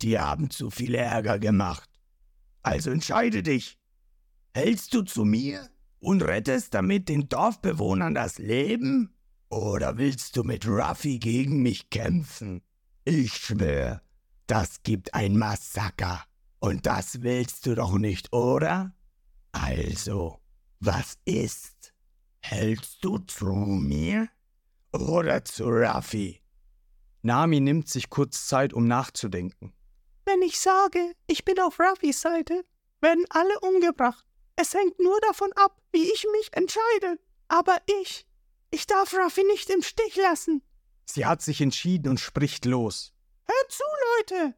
Die 0.00 0.16
haben 0.16 0.48
zu 0.48 0.70
viel 0.70 0.94
Ärger 0.94 1.40
gemacht. 1.40 1.90
Also 2.62 2.92
entscheide 2.92 3.42
dich. 3.42 3.76
Hältst 4.54 4.94
du 4.94 5.02
zu 5.02 5.24
mir 5.24 5.68
und 5.98 6.22
rettest 6.22 6.72
damit 6.72 7.08
den 7.08 7.28
Dorfbewohnern 7.28 8.14
das 8.14 8.38
Leben? 8.38 9.12
Oder 9.48 9.98
willst 9.98 10.36
du 10.36 10.44
mit 10.44 10.68
Ruffy 10.68 11.18
gegen 11.18 11.60
mich 11.60 11.90
kämpfen? 11.90 12.62
Ich 13.04 13.34
schwör, 13.34 14.02
das 14.46 14.84
gibt 14.84 15.14
ein 15.14 15.36
Massaker. 15.36 16.22
Und 16.60 16.86
das 16.86 17.22
willst 17.22 17.66
du 17.66 17.74
doch 17.74 17.98
nicht, 17.98 18.32
oder? 18.32 18.94
Also, 19.50 20.38
was 20.78 21.18
ist? 21.24 21.73
Hältst 22.46 23.02
du 23.02 23.16
zu 23.20 23.46
mir 23.46 24.28
oder 24.92 25.46
zu 25.46 25.64
Ruffy? 25.64 26.42
Nami 27.22 27.58
nimmt 27.58 27.88
sich 27.88 28.10
kurz 28.10 28.46
Zeit, 28.46 28.74
um 28.74 28.86
nachzudenken. 28.86 29.72
Wenn 30.26 30.42
ich 30.42 30.60
sage, 30.60 31.14
ich 31.26 31.46
bin 31.46 31.58
auf 31.58 31.80
Ruffys 31.80 32.20
Seite, 32.20 32.62
werden 33.00 33.24
alle 33.30 33.58
umgebracht. 33.60 34.26
Es 34.56 34.74
hängt 34.74 35.00
nur 35.00 35.18
davon 35.22 35.52
ab, 35.54 35.80
wie 35.92 36.02
ich 36.02 36.26
mich 36.32 36.50
entscheide. 36.52 37.18
Aber 37.48 37.78
ich, 38.02 38.26
ich 38.70 38.86
darf 38.86 39.14
Ruffy 39.14 39.42
nicht 39.44 39.70
im 39.70 39.80
Stich 39.80 40.14
lassen. 40.16 40.60
Sie 41.06 41.24
hat 41.24 41.40
sich 41.40 41.62
entschieden 41.62 42.10
und 42.10 42.20
spricht 42.20 42.66
los. 42.66 43.14
Hört 43.46 43.72
zu, 43.72 43.84
Leute! 44.18 44.54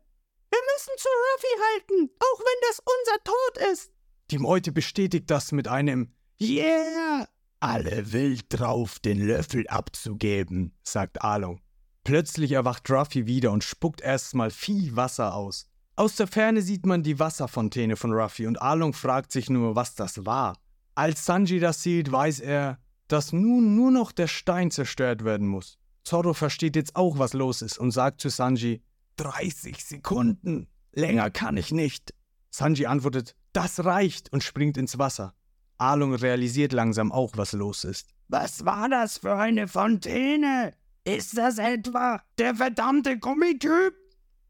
Wir 0.50 0.60
müssen 0.74 0.92
zu 0.98 1.08
Ruffy 1.08 1.60
halten, 1.70 2.10
auch 2.18 2.40
wenn 2.40 2.68
das 2.68 2.80
unser 2.80 3.24
Tod 3.24 3.72
ist. 3.72 3.92
Die 4.32 4.38
Meute 4.38 4.72
bestätigt 4.72 5.30
das 5.30 5.52
mit 5.52 5.68
einem 5.68 6.12
Yeah! 6.40 7.28
Alle 7.60 8.12
wild 8.12 8.44
drauf, 8.48 8.98
den 8.98 9.26
Löffel 9.26 9.66
abzugeben, 9.68 10.74
sagt 10.82 11.22
Along. 11.22 11.60
Plötzlich 12.04 12.52
erwacht 12.52 12.88
Ruffy 12.90 13.26
wieder 13.26 13.50
und 13.50 13.64
spuckt 13.64 14.00
erstmal 14.00 14.50
viel 14.50 14.94
Wasser 14.94 15.34
aus. 15.34 15.68
Aus 15.96 16.16
der 16.16 16.26
Ferne 16.26 16.60
sieht 16.60 16.84
man 16.84 17.02
die 17.02 17.18
Wasserfontäne 17.18 17.96
von 17.96 18.12
Ruffy 18.12 18.46
und 18.46 18.60
Along 18.60 18.92
fragt 18.92 19.32
sich 19.32 19.48
nur, 19.48 19.74
was 19.74 19.94
das 19.94 20.26
war. 20.26 20.58
Als 20.94 21.24
Sanji 21.24 21.58
das 21.58 21.82
sieht, 21.82 22.12
weiß 22.12 22.40
er, 22.40 22.78
dass 23.08 23.32
nun 23.32 23.74
nur 23.74 23.90
noch 23.90 24.12
der 24.12 24.26
Stein 24.26 24.70
zerstört 24.70 25.24
werden 25.24 25.46
muss. 25.46 25.78
Zorro 26.04 26.34
versteht 26.34 26.76
jetzt 26.76 26.94
auch, 26.94 27.18
was 27.18 27.32
los 27.32 27.62
ist 27.62 27.78
und 27.78 27.90
sagt 27.90 28.20
zu 28.20 28.28
Sanji, 28.28 28.82
30 29.16 29.84
Sekunden, 29.84 30.68
länger 30.92 31.30
kann 31.30 31.56
ich 31.56 31.72
nicht. 31.72 32.14
Sanji 32.50 32.86
antwortet, 32.86 33.34
das 33.52 33.84
reicht 33.84 34.32
und 34.32 34.44
springt 34.44 34.76
ins 34.76 34.98
Wasser. 34.98 35.34
Alung 35.78 36.14
realisiert 36.14 36.72
langsam 36.72 37.12
auch, 37.12 37.32
was 37.36 37.52
los 37.52 37.84
ist. 37.84 38.08
Was 38.28 38.64
war 38.64 38.88
das 38.88 39.18
für 39.18 39.36
eine 39.36 39.68
Fontäne? 39.68 40.72
Ist 41.04 41.36
das 41.38 41.58
etwa 41.58 42.22
der 42.38 42.56
verdammte 42.56 43.18
Gummityp? 43.18 43.94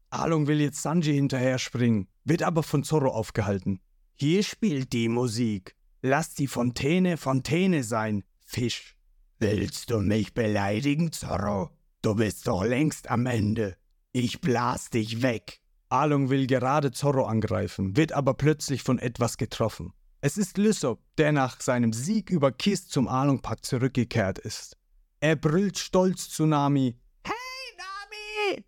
Alung 0.09 0.47
will 0.47 0.61
jetzt 0.61 0.81
Sanji 0.81 1.13
hinterher 1.13 1.59
springen, 1.59 2.07
wird 2.23 2.43
aber 2.43 2.63
von 2.63 2.83
Zorro 2.83 3.09
aufgehalten. 3.09 3.81
Hier 4.15 4.41
spielt 4.41 4.93
die 4.93 5.09
Musik. 5.09 5.75
Lass 6.01 6.33
die 6.33 6.47
Fontäne 6.47 7.17
Fontäne 7.17 7.83
sein, 7.83 8.23
Fisch. 8.39 8.95
Willst 9.39 9.91
du 9.91 9.99
mich 9.99 10.33
beleidigen, 10.33 11.11
Zorro? 11.11 11.69
Du 12.01 12.15
bist 12.15 12.47
doch 12.47 12.63
längst 12.63 13.11
am 13.11 13.25
Ende. 13.25 13.77
Ich 14.13 14.41
blas 14.41 14.89
dich 14.89 15.21
weg. 15.21 15.61
Along 15.89 16.29
will 16.29 16.47
gerade 16.47 16.91
Zorro 16.91 17.25
angreifen, 17.25 17.95
wird 17.95 18.13
aber 18.13 18.33
plötzlich 18.33 18.81
von 18.81 18.97
etwas 18.97 19.37
getroffen. 19.37 19.93
Es 20.19 20.35
ist 20.37 20.57
Lysop, 20.57 20.99
der 21.19 21.31
nach 21.31 21.61
seinem 21.61 21.93
Sieg 21.93 22.31
über 22.31 22.51
Kiss 22.51 22.87
zum 22.87 23.07
Along-Pack 23.07 23.63
zurückgekehrt 23.63 24.39
ist. 24.39 24.75
Er 25.19 25.35
brüllt 25.35 25.77
stolz 25.77 26.29
zu 26.29 26.47
Nami: 26.47 26.99
Hey, 27.23 27.33
Nami! 27.77 28.65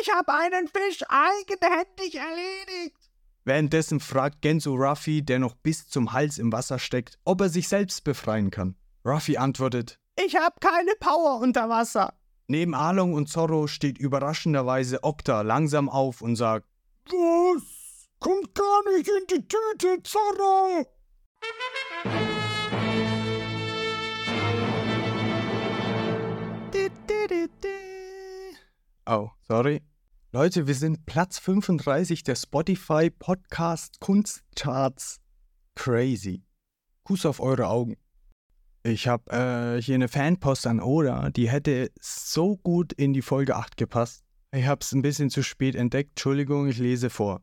Ich 0.00 0.12
habe 0.14 0.32
einen 0.32 0.68
Fisch 0.68 1.02
eigenhändig 1.08 2.14
erledigt! 2.14 2.96
Währenddessen 3.44 3.98
fragt 3.98 4.42
Genzo 4.42 4.74
Ruffy, 4.74 5.22
der 5.22 5.40
noch 5.40 5.56
bis 5.56 5.88
zum 5.88 6.12
Hals 6.12 6.38
im 6.38 6.52
Wasser 6.52 6.78
steckt, 6.78 7.18
ob 7.24 7.40
er 7.40 7.48
sich 7.48 7.66
selbst 7.66 8.04
befreien 8.04 8.52
kann. 8.52 8.76
Ruffy 9.04 9.36
antwortet: 9.36 9.98
Ich 10.24 10.36
habe 10.36 10.54
keine 10.60 10.92
Power 11.00 11.40
unter 11.40 11.68
Wasser. 11.68 12.14
Neben 12.46 12.74
Along 12.74 13.14
und 13.14 13.28
Zorro 13.28 13.66
steht 13.66 13.98
überraschenderweise 13.98 15.02
Okta 15.02 15.40
langsam 15.40 15.88
auf 15.88 16.22
und 16.22 16.36
sagt: 16.36 16.68
Was? 17.06 17.81
Kommt 18.22 18.54
gar 18.54 18.92
nicht 18.92 19.08
in 19.08 19.26
die 19.28 19.48
Tüte, 19.48 20.00
Zorro! 20.04 20.86
Oh, 29.06 29.28
sorry. 29.40 29.82
Leute, 30.30 30.68
wir 30.68 30.76
sind 30.76 31.04
Platz 31.04 31.40
35 31.40 32.22
der 32.22 32.36
Spotify 32.36 33.10
Podcast 33.10 33.98
Kunstcharts. 33.98 35.18
Crazy. 35.74 36.44
Kuss 37.02 37.26
auf 37.26 37.40
eure 37.40 37.66
Augen. 37.66 37.96
Ich 38.84 39.08
habe 39.08 39.32
äh, 39.32 39.82
hier 39.82 39.96
eine 39.96 40.06
Fanpost 40.06 40.68
an 40.68 40.78
Oda, 40.78 41.30
die 41.30 41.50
hätte 41.50 41.90
so 42.00 42.56
gut 42.58 42.92
in 42.92 43.14
die 43.14 43.22
Folge 43.22 43.56
8 43.56 43.76
gepasst. 43.76 44.22
Ich 44.52 44.66
habe 44.66 44.78
es 44.80 44.92
ein 44.92 45.02
bisschen 45.02 45.28
zu 45.28 45.42
spät 45.42 45.74
entdeckt. 45.74 46.10
Entschuldigung, 46.10 46.68
ich 46.68 46.78
lese 46.78 47.10
vor. 47.10 47.40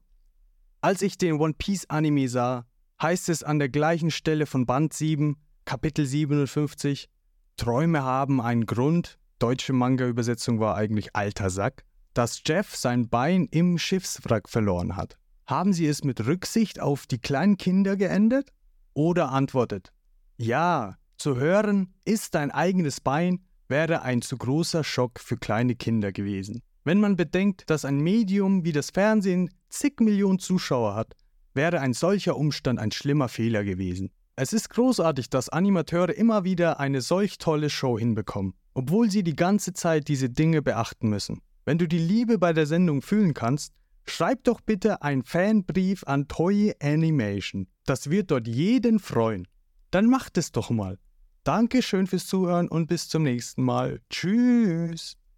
Als 0.81 1.01
ich 1.01 1.17
den 1.17 1.41
One 1.41 1.55
Piece 1.57 1.89
Anime 1.89 2.29
sah, 2.29 2.65
heißt 3.01 3.27
es 3.27 3.43
an 3.43 3.59
der 3.59 3.67
gleichen 3.67 4.11
Stelle 4.11 4.45
von 4.45 4.65
Band 4.65 4.93
7, 4.93 5.35
Kapitel 5.65 6.05
57, 6.05 7.09
Träume 7.57 8.03
haben 8.03 8.39
einen 8.39 8.65
Grund, 8.65 9.19
deutsche 9.39 9.73
Manga-Übersetzung 9.73 10.61
war 10.61 10.75
eigentlich 10.75 11.13
alter 11.17 11.49
Sack, 11.49 11.83
dass 12.13 12.41
Jeff 12.45 12.77
sein 12.77 13.09
Bein 13.09 13.45
im 13.51 13.77
Schiffswrack 13.77 14.47
verloren 14.47 14.95
hat. 14.95 15.17
Haben 15.47 15.73
Sie 15.73 15.85
es 15.85 16.05
mit 16.05 16.25
Rücksicht 16.25 16.79
auf 16.79 17.07
die 17.07 17.19
kleinen 17.19 17.57
Kinder 17.57 17.97
geendet? 17.97 18.53
Oder 18.93 19.33
antwortet, 19.33 19.91
ja, 20.37 20.95
zu 21.17 21.35
hören, 21.35 21.93
ist 22.05 22.35
dein 22.35 22.51
eigenes 22.51 23.01
Bein, 23.01 23.45
wäre 23.67 24.01
ein 24.03 24.21
zu 24.21 24.37
großer 24.37 24.85
Schock 24.85 25.19
für 25.19 25.35
kleine 25.35 25.75
Kinder 25.75 26.13
gewesen. 26.13 26.61
Wenn 26.83 26.99
man 26.99 27.15
bedenkt, 27.15 27.69
dass 27.69 27.85
ein 27.85 27.99
Medium 27.99 28.63
wie 28.63 28.71
das 28.71 28.89
Fernsehen 28.91 29.49
zig 29.69 29.99
Millionen 29.99 30.39
Zuschauer 30.39 30.95
hat, 30.95 31.15
wäre 31.53 31.81
ein 31.81 31.93
solcher 31.93 32.37
Umstand 32.37 32.79
ein 32.79 32.91
schlimmer 32.91 33.27
Fehler 33.27 33.63
gewesen. 33.63 34.11
Es 34.35 34.53
ist 34.53 34.69
großartig, 34.69 35.29
dass 35.29 35.49
Animateure 35.49 36.13
immer 36.15 36.45
wieder 36.45 36.79
eine 36.79 37.01
solch 37.01 37.37
tolle 37.39 37.69
Show 37.69 37.99
hinbekommen, 37.99 38.53
obwohl 38.73 39.11
sie 39.11 39.23
die 39.23 39.35
ganze 39.35 39.73
Zeit 39.73 40.07
diese 40.07 40.29
Dinge 40.29 40.61
beachten 40.61 41.09
müssen. 41.09 41.41
Wenn 41.65 41.77
du 41.77 41.87
die 41.87 41.99
Liebe 41.99 42.37
bei 42.37 42.53
der 42.53 42.65
Sendung 42.65 43.01
fühlen 43.01 43.33
kannst, 43.33 43.73
schreib 44.07 44.45
doch 44.45 44.61
bitte 44.61 45.01
einen 45.01 45.23
Fanbrief 45.23 46.05
an 46.05 46.29
Toy 46.29 46.73
Animation. 46.81 47.67
Das 47.85 48.09
wird 48.09 48.31
dort 48.31 48.47
jeden 48.47 48.99
freuen. 48.99 49.45
Dann 49.91 50.05
macht 50.05 50.37
es 50.37 50.53
doch 50.53 50.69
mal. 50.69 50.97
Dankeschön 51.43 52.07
fürs 52.07 52.25
Zuhören 52.27 52.69
und 52.69 52.87
bis 52.87 53.09
zum 53.09 53.23
nächsten 53.23 53.63
Mal. 53.63 53.99
Tschüss. 54.09 55.18